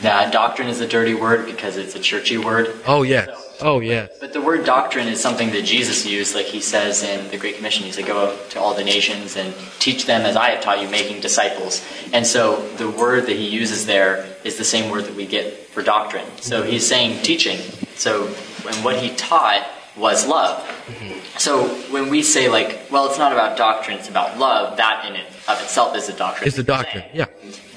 [0.00, 2.74] that doctrine is a dirty word because it's a churchy word.
[2.86, 3.26] Oh, yes.
[3.26, 4.10] So, oh, yes.
[4.20, 7.56] But the word doctrine is something that Jesus used, like he says in the Great
[7.56, 7.84] Commission.
[7.84, 10.88] He said, Go to all the nations and teach them as I have taught you,
[10.88, 11.84] making disciples.
[12.12, 15.52] And so the word that he uses there is the same word that we get
[15.68, 16.26] for doctrine.
[16.40, 17.58] So he's saying teaching.
[17.96, 18.26] So,
[18.66, 20.58] and what he taught was love.
[20.86, 21.38] Mm-hmm.
[21.38, 25.16] So when we say like, well, it's not about doctrine, it's about love, that in
[25.16, 26.46] it of itself is a doctrine.
[26.46, 27.26] Is the doctrine, yeah.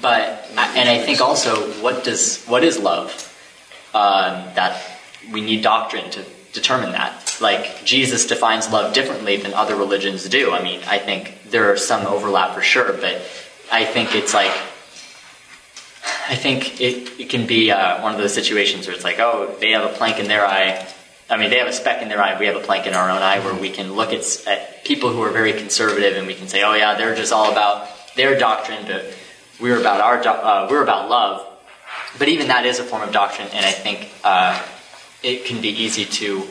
[0.00, 3.10] But and I think also, what does what is love?
[3.94, 4.95] Um, that
[5.32, 7.38] we need doctrine to determine that.
[7.40, 10.52] Like Jesus defines love differently than other religions do.
[10.52, 13.20] I mean, I think there are some overlap for sure, but
[13.70, 14.52] I think it's like
[16.28, 19.56] I think it, it can be uh, one of those situations where it's like, oh,
[19.60, 20.86] they have a plank in their eye.
[21.28, 22.38] I mean, they have a speck in their eye.
[22.38, 25.12] We have a plank in our own eye, where we can look at, at people
[25.12, 28.38] who are very conservative, and we can say, oh yeah, they're just all about their
[28.38, 29.12] doctrine, but
[29.60, 31.46] we're about our do- uh, we're about love.
[32.18, 34.60] But even that is a form of doctrine, and I think uh,
[35.26, 36.42] it can be easy to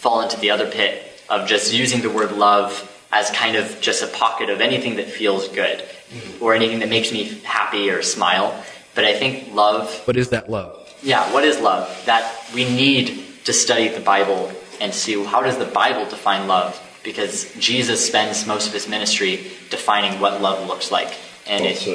[0.00, 4.02] fall into the other pit of just using the word love as kind of just
[4.02, 6.42] a pocket of anything that feels good mm-hmm.
[6.42, 8.64] or anything that makes me happy or smile.
[8.94, 9.94] But I think love.
[10.06, 10.78] What is that love?
[11.02, 11.86] Yeah, what is love?
[12.06, 12.24] That
[12.54, 16.80] we need to study the Bible and see how does the Bible define love?
[17.04, 21.14] Because Jesus spends most of his ministry defining what love looks like.
[21.46, 21.86] And it,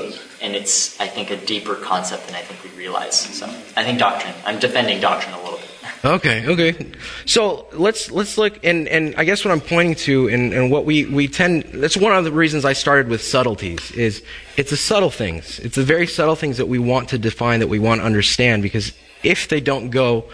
[0.42, 3.18] and it's I think a deeper concept than I think we realize.
[3.18, 4.36] So I think doctrine.
[4.46, 5.77] I'm defending doctrine a little bit.
[6.06, 6.92] Okay, okay.
[7.26, 10.86] So let's let's look and and I guess what I'm pointing to and, and what
[10.86, 14.24] we we tend that's one of the reasons I started with subtleties is
[14.58, 15.60] it's the subtle things.
[15.60, 18.62] It's the very subtle things that we want to define that we want to understand
[18.62, 18.94] because
[19.24, 20.30] if they don't go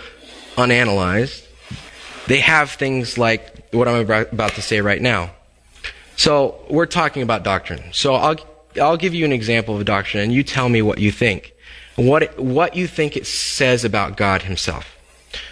[0.57, 1.47] unanalyzed,
[2.27, 5.31] they have things like what I'm about to say right now.
[6.17, 7.83] So we're talking about doctrine.
[7.93, 8.35] So I'll
[8.81, 11.53] I'll give you an example of a doctrine and you tell me what you think.
[11.95, 14.97] What what you think it says about God himself.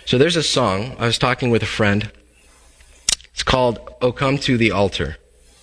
[0.05, 0.95] So there's a song.
[0.99, 2.11] I was talking with a friend.
[3.33, 5.17] It's called "Oh Come to the Altar."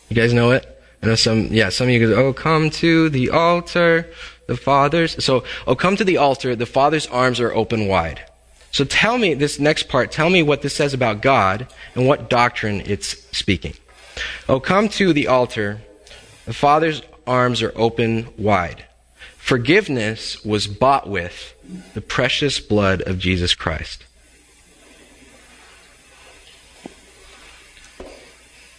[0.09, 0.67] You guys know it?
[1.03, 1.49] I know some.
[1.53, 4.11] Yeah, some of you go, "Oh come to the altar,
[4.47, 8.25] the Father's." So, "Oh come to the altar, the Father's arms are open wide."
[8.71, 10.11] So tell me this next part.
[10.11, 13.75] Tell me what this says about God and what doctrine it's speaking.
[14.49, 15.81] Oh come to the altar,
[16.47, 18.85] the Father's arms are open wide.
[19.37, 21.55] Forgiveness was bought with
[21.95, 24.05] the precious blood of Jesus Christ.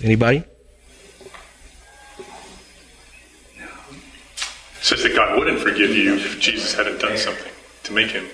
[0.04, 0.44] Anybody?
[3.58, 7.52] It says that God wouldn't forgive you if Jesus hadn't done something
[7.84, 8.26] to make him.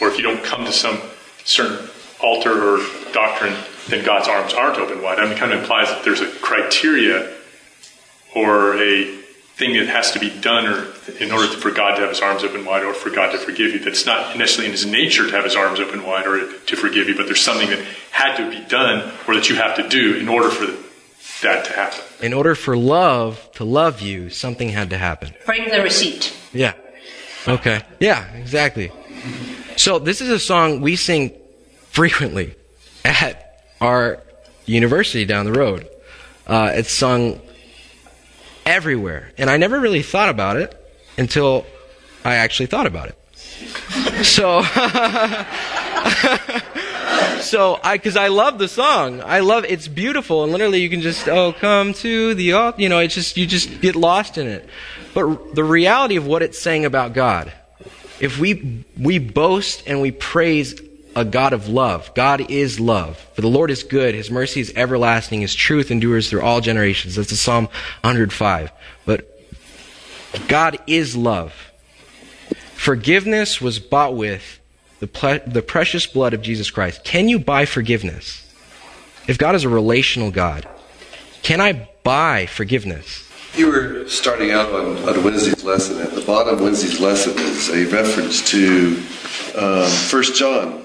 [0.00, 1.00] Or if you don't come to some
[1.44, 1.88] certain
[2.20, 2.80] altar or
[3.12, 3.54] doctrine,
[3.88, 5.18] then God's arms aren't open wide.
[5.18, 7.32] I mean, it kind of implies that there's a criteria
[8.36, 9.16] or a
[9.56, 12.44] thing that has to be done or in order for God to have his arms
[12.44, 13.80] open wide or for God to forgive you.
[13.80, 17.08] That's not necessarily in his nature to have his arms open wide or to forgive
[17.08, 20.16] you, but there's something that had to be done or that you have to do
[20.16, 20.66] in order for
[21.42, 22.00] that to happen.
[22.20, 25.34] In order for love to love you, something had to happen.
[25.46, 26.36] Bring the receipt.
[26.52, 26.74] Yeah.
[27.46, 27.82] Okay.
[28.00, 28.92] Yeah, exactly.
[29.76, 31.32] So this is a song we sing
[31.90, 32.54] frequently
[33.04, 34.22] at our
[34.66, 35.88] university down the road.
[36.46, 37.40] Uh, it's sung
[38.66, 39.32] everywhere.
[39.38, 40.74] And I never really thought about it
[41.16, 41.64] until
[42.24, 43.14] I actually thought about it.
[44.24, 44.62] So,
[47.40, 49.20] so I, cause I love the song.
[49.20, 52.74] I love, it's beautiful and literally you can just, oh, come to the.
[52.78, 54.68] You know, it's just, you just get lost in it.
[55.14, 57.52] But the reality of what it's saying about God,
[58.20, 60.80] if we, we boast and we praise
[61.18, 62.14] a God of love.
[62.14, 63.18] God is love.
[63.34, 64.14] For the Lord is good.
[64.14, 65.40] His mercy is everlasting.
[65.40, 67.16] His truth endures through all generations.
[67.16, 67.64] That's the Psalm
[68.02, 68.70] 105.
[69.04, 69.28] But
[70.46, 71.72] God is love.
[72.74, 74.57] Forgiveness was bought with
[75.00, 77.04] the, ple- the precious blood of Jesus Christ.
[77.04, 78.44] Can you buy forgiveness?
[79.26, 80.66] If God is a relational God,
[81.42, 83.24] can I buy forgiveness?
[83.54, 86.00] You were starting out on, on Wednesday's lesson.
[86.00, 89.02] At the bottom of Wednesday's lesson is a reference to
[89.56, 90.84] um, 1 John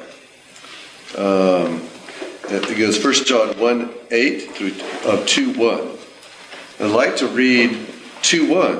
[1.17, 1.87] um,
[2.49, 4.73] it goes 1 John 1 8 through
[5.05, 5.89] uh, 2 1.
[6.79, 7.87] I'd like to read
[8.23, 8.77] 2 1.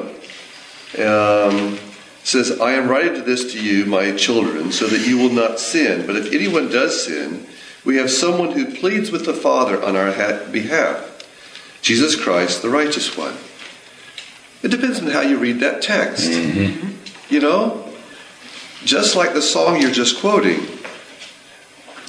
[1.06, 1.80] Um,
[2.24, 5.60] says, I am writing to this to you, my children, so that you will not
[5.60, 6.08] sin.
[6.08, 7.46] But if anyone does sin,
[7.86, 11.10] we have someone who pleads with the Father on our ha- behalf
[11.82, 13.36] Jesus Christ, the righteous one.
[14.64, 16.32] It depends on how you read that text.
[16.32, 16.94] Mm-hmm.
[17.30, 17.94] You know,
[18.86, 20.66] just like the song you're just quoting,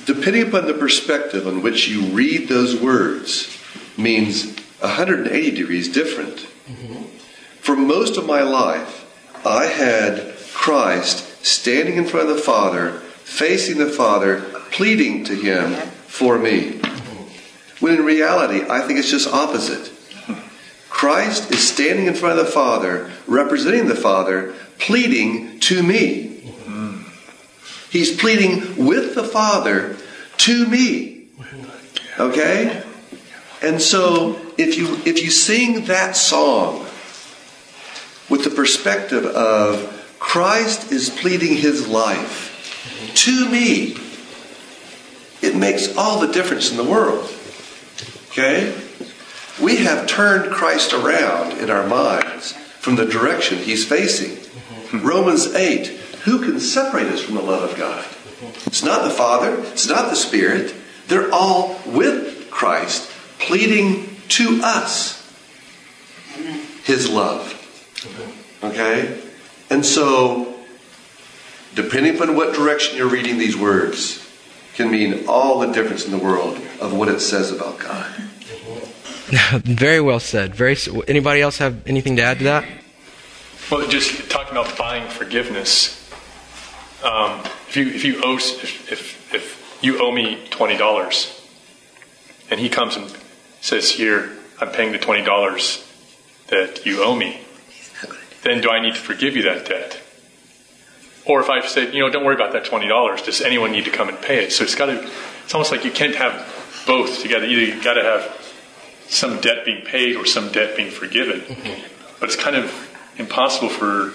[0.04, 3.58] depending upon the perspective on which you read those words,
[3.98, 6.36] means 180 degrees different.
[6.36, 7.02] Mm-hmm.
[7.58, 9.03] For most of my life,
[9.45, 12.92] I had Christ standing in front of the Father,
[13.24, 14.40] facing the Father,
[14.70, 15.74] pleading to Him
[16.07, 16.80] for me.
[17.80, 19.90] When in reality, I think it's just opposite.
[20.88, 26.30] Christ is standing in front of the Father, representing the Father, pleading to me.
[27.90, 29.97] He's pleading with the Father
[30.38, 31.26] to me.
[32.18, 32.82] Okay?
[33.61, 36.86] And so if you if you sing that song
[38.29, 42.53] with the perspective of Christ is pleading his life
[43.14, 43.97] to me,
[45.41, 47.33] it makes all the difference in the world.
[48.29, 48.77] Okay?
[49.62, 54.39] We have turned Christ around in our minds from the direction he's facing.
[54.93, 55.87] Romans 8
[56.25, 58.05] Who can separate us from the love of God?
[58.66, 60.75] It's not the Father, it's not the Spirit.
[61.07, 65.20] They're all with Christ, pleading to us
[66.85, 67.61] his love.
[68.62, 69.20] Okay?
[69.70, 70.55] And so,
[71.74, 74.24] depending upon what direction you're reading these words,
[74.74, 78.12] can mean all the difference in the world of what it says about God.
[79.64, 80.55] Very well said.
[80.55, 80.76] Very.
[81.09, 82.64] Anybody else have anything to add to that?
[83.70, 86.00] Well, just talking about buying forgiveness.
[87.02, 91.40] Um, if you if you owe if, if, if you owe me twenty dollars,
[92.50, 93.16] and he comes and
[93.61, 94.30] says, "Here,
[94.61, 95.90] I'm paying the twenty dollars
[96.48, 97.40] that you owe me,"
[98.45, 100.01] then do I need to forgive you that debt?
[101.26, 103.86] Or if I say, you know, don't worry about that twenty dollars, does anyone need
[103.86, 104.53] to come and pay it?
[104.53, 105.11] So it's got to.
[105.45, 107.47] It's almost like you can't have both together.
[107.47, 108.55] Either you've got to have
[109.09, 111.40] some debt being paid or some debt being forgiven.
[111.40, 112.16] Mm-hmm.
[112.20, 112.72] But it's kind of
[113.16, 114.12] impossible for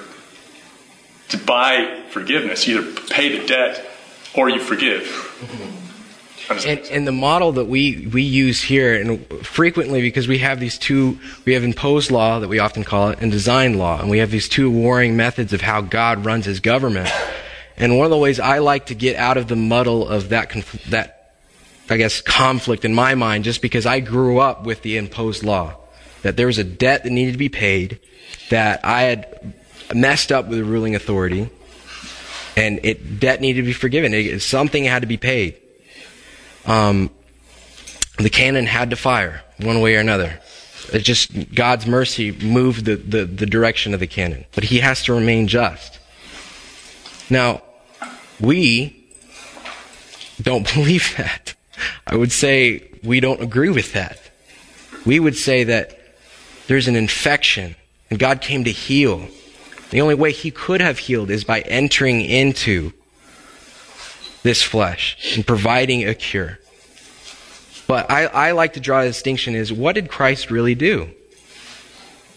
[1.30, 2.68] to buy forgiveness.
[2.68, 3.86] You either pay the debt
[4.36, 5.04] or you forgive.
[5.04, 5.79] Mm-hmm.
[6.50, 10.80] And, and, the model that we, we use here, and frequently because we have these
[10.80, 14.18] two, we have imposed law that we often call it, and design law, and we
[14.18, 17.08] have these two warring methods of how God runs His government.
[17.78, 20.50] And one of the ways I like to get out of the muddle of that
[20.50, 21.36] conf- that
[21.88, 25.78] I guess conflict in my mind, just because I grew up with the imposed law,
[26.24, 28.00] that there was a debt that needed to be paid,
[28.50, 29.54] that I had
[29.94, 31.48] messed up with the ruling authority,
[32.58, 34.16] and it debt needed to be forgiven.
[34.16, 35.60] It, something had to be paid
[36.70, 37.10] um,
[38.18, 40.40] the cannon had to fire one way or another.
[40.94, 45.04] It just God's mercy moved the, the, the direction of the cannon, but He has
[45.04, 46.00] to remain just.
[47.30, 47.62] Now,
[48.40, 48.96] we
[50.42, 51.56] don't believe that.
[52.06, 54.20] I would say we don't agree with that.
[55.06, 55.98] We would say that
[56.68, 57.76] there's an infection
[58.10, 59.28] and God came to heal.
[59.92, 62.94] The only way He could have healed is by entering into
[64.44, 66.60] this flesh and providing a cure.
[67.88, 71.10] But I, I like to draw a distinction is what did Christ really do?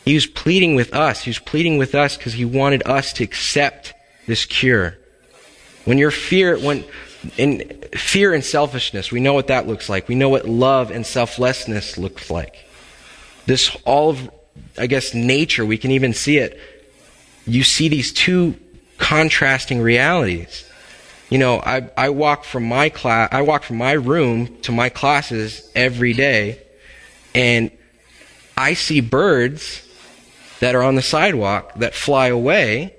[0.05, 1.23] He was pleading with us.
[1.23, 3.95] He was pleading with us because he wanted us to accept
[4.27, 4.99] this cure.
[5.85, 6.85] When your fear, when
[7.37, 10.09] in fear and selfishness, we know what that looks like.
[10.09, 12.67] We know what love and selflessness looks like.
[13.47, 14.31] This all of,
[14.79, 16.59] I guess, nature, we can even see it.
[17.47, 18.57] You see these two
[18.99, 20.65] contrasting realities.
[21.33, 24.91] You know, I, I walk from my class, I walk from my room to my
[24.91, 26.61] classes every day,
[27.35, 27.71] and
[28.55, 29.83] I see birds
[30.61, 32.95] that are on the sidewalk that fly away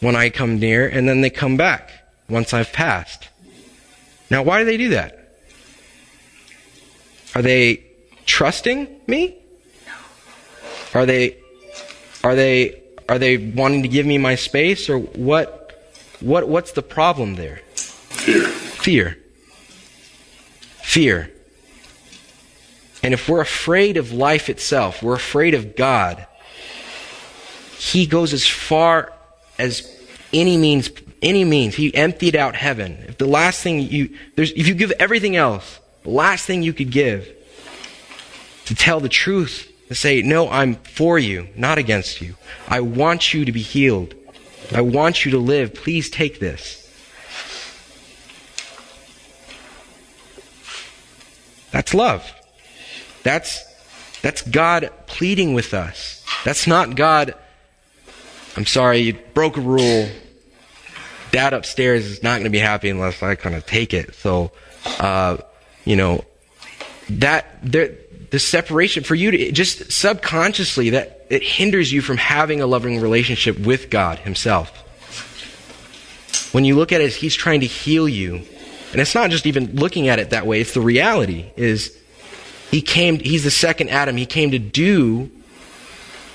[0.00, 1.92] when I come near, and then they come back
[2.30, 3.28] once I've passed.
[4.30, 5.36] Now, why do they do that?
[7.34, 7.84] Are they
[8.24, 9.36] trusting me?
[10.94, 11.36] Are they,
[12.24, 15.59] are they, are they wanting to give me my space, or what?
[16.20, 17.60] What, what's the problem there?
[17.68, 18.48] Fear.
[18.48, 19.18] Fear.
[20.82, 21.30] Fear.
[23.02, 26.26] And if we're afraid of life itself, we're afraid of God,
[27.78, 29.12] He goes as far
[29.58, 29.96] as
[30.32, 30.90] any means,
[31.22, 31.74] any means.
[31.74, 33.04] He emptied out heaven.
[33.08, 36.72] If the last thing you, there's, if you give everything else, the last thing you
[36.72, 37.28] could give
[38.66, 42.36] to tell the truth, to say, no, I'm for you, not against you.
[42.68, 44.14] I want you to be healed.
[44.72, 45.74] I want you to live.
[45.74, 46.76] Please take this.
[51.70, 52.30] That's love.
[53.22, 53.64] That's,
[54.22, 56.24] that's God pleading with us.
[56.44, 57.34] That's not God,
[58.56, 60.08] I'm sorry, you broke a rule.
[61.30, 64.14] Dad upstairs is not going to be happy unless I kind of take it.
[64.14, 64.50] So,
[64.98, 65.38] uh,
[65.84, 66.24] you know,
[67.08, 67.94] that, there,
[68.30, 73.00] the separation for you to just subconsciously that it hinders you from having a loving
[73.00, 74.70] relationship with God Himself.
[76.52, 78.42] When you look at it, He's trying to heal you.
[78.92, 81.96] And it's not just even looking at it that way, it's the reality is
[82.70, 84.16] He came, He's the second Adam.
[84.16, 85.30] He came to do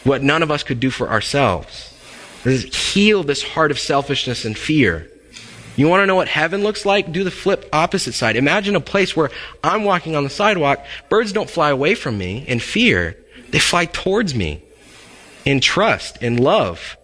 [0.03, 1.91] what none of us could do for ourselves.
[2.43, 5.09] Heal this heart of selfishness and fear.
[5.75, 7.11] You want to know what heaven looks like?
[7.11, 8.35] Do the flip opposite side.
[8.35, 9.29] Imagine a place where
[9.63, 10.85] I'm walking on the sidewalk.
[11.09, 13.17] Birds don't fly away from me in fear.
[13.49, 14.63] They fly towards me
[15.43, 16.97] in trust, in love.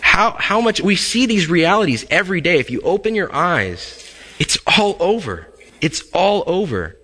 [0.00, 2.58] How, how much we see these realities every day.
[2.58, 5.48] If you open your eyes, it's all over.
[5.80, 6.96] It's all over.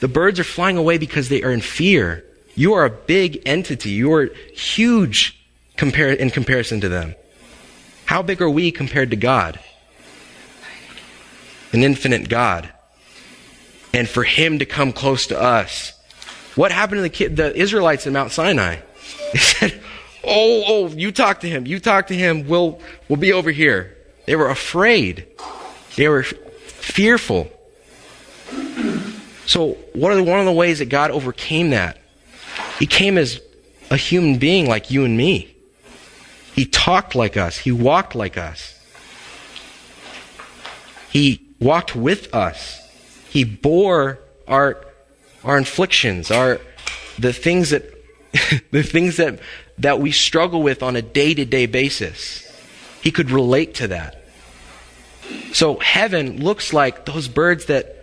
[0.00, 2.24] The birds are flying away because they are in fear.
[2.54, 3.90] You are a big entity.
[3.90, 5.38] You are huge
[5.76, 7.14] compar- in comparison to them.
[8.04, 9.58] How big are we compared to God?
[11.72, 12.68] An infinite God.
[13.92, 15.92] And for him to come close to us.
[16.54, 18.78] What happened to the, kid, the Israelites in Mount Sinai?
[19.32, 19.80] They said,
[20.24, 21.66] Oh, oh, you talk to him.
[21.66, 22.46] You talk to him.
[22.48, 23.96] We'll, we'll be over here.
[24.26, 25.26] They were afraid.
[25.96, 27.50] They were fearful.
[29.46, 31.98] So, what are one of the ways that God overcame that?
[32.78, 33.40] He came as
[33.90, 35.54] a human being like you and me.
[36.54, 37.58] He talked like us.
[37.58, 38.78] He walked like us.
[41.10, 42.80] He walked with us.
[43.28, 44.84] He bore our,
[45.44, 46.60] our inflictions, our,
[47.18, 47.84] the things that,
[48.70, 49.40] the things that,
[49.78, 52.46] that we struggle with on a day to day basis.
[53.02, 54.24] He could relate to that.
[55.52, 57.96] So heaven looks like those birds that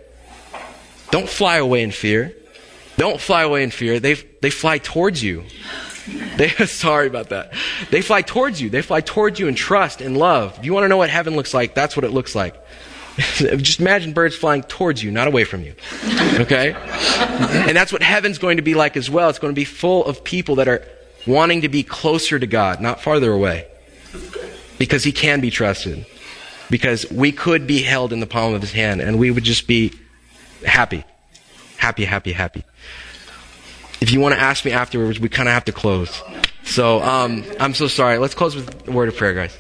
[1.12, 2.36] don't fly away in fear.
[2.98, 4.00] Don't fly away in fear.
[4.00, 5.44] They, they fly towards you.
[6.38, 7.54] They, sorry about that.
[7.92, 8.70] They fly towards you.
[8.70, 10.58] They fly towards you in trust and love.
[10.58, 12.56] If you want to know what heaven looks like, that's what it looks like.
[13.38, 15.74] Just imagine birds flying towards you, not away from you.
[16.40, 16.74] Okay?
[16.74, 19.30] And that's what heaven's going to be like as well.
[19.30, 20.86] It's going to be full of people that are
[21.26, 23.68] wanting to be closer to God, not farther away.
[24.78, 26.06] Because He can be trusted.
[26.70, 29.68] Because we could be held in the palm of His hand and we would just
[29.68, 29.94] be
[30.64, 31.04] happy.
[31.78, 32.64] Happy, happy, happy.
[34.00, 36.22] If you want to ask me afterwards, we kind of have to close.
[36.64, 38.20] So, um, I'm so sorry.
[38.20, 39.58] Let's close with a word of prayer, guys.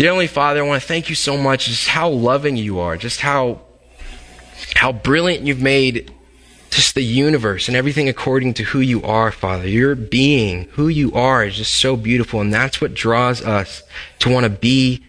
[0.00, 2.96] Dear Heavenly Father, I want to thank you so much, just how loving you are,
[2.96, 3.60] just how,
[4.74, 6.10] how brilliant you've made
[6.70, 9.68] just the universe and everything according to who you are, Father.
[9.68, 13.82] Your being, who you are, is just so beautiful, and that's what draws us
[14.20, 15.04] to want to be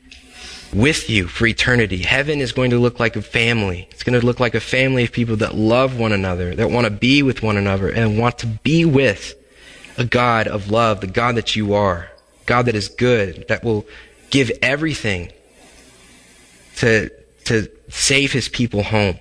[0.73, 1.99] with you for eternity.
[1.99, 3.87] Heaven is going to look like a family.
[3.91, 6.83] It's going to look like a family of people that love one another, that want
[6.83, 9.35] to be with one another, and want to be with
[9.97, 12.11] a God of love, the God that you are,
[12.45, 13.85] God that is good, that will
[14.31, 15.31] give everything
[16.77, 17.09] to,
[17.45, 19.19] to save his people home.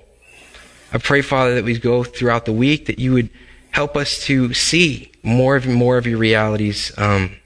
[0.93, 3.29] I pray, Father, that we go throughout the week, that you would
[3.71, 7.37] help us to see more of more of your realities, um,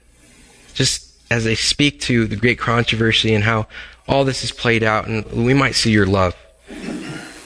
[0.73, 3.67] just as they speak to the great controversy and how
[4.07, 6.35] all this is played out, and we might see your love.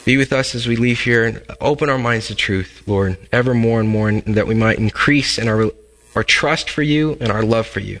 [0.04, 3.54] Be with us as we leave here and open our minds to truth, Lord, ever
[3.54, 5.70] more and more, and that we might increase in our,
[6.14, 8.00] our trust for you and our love for you.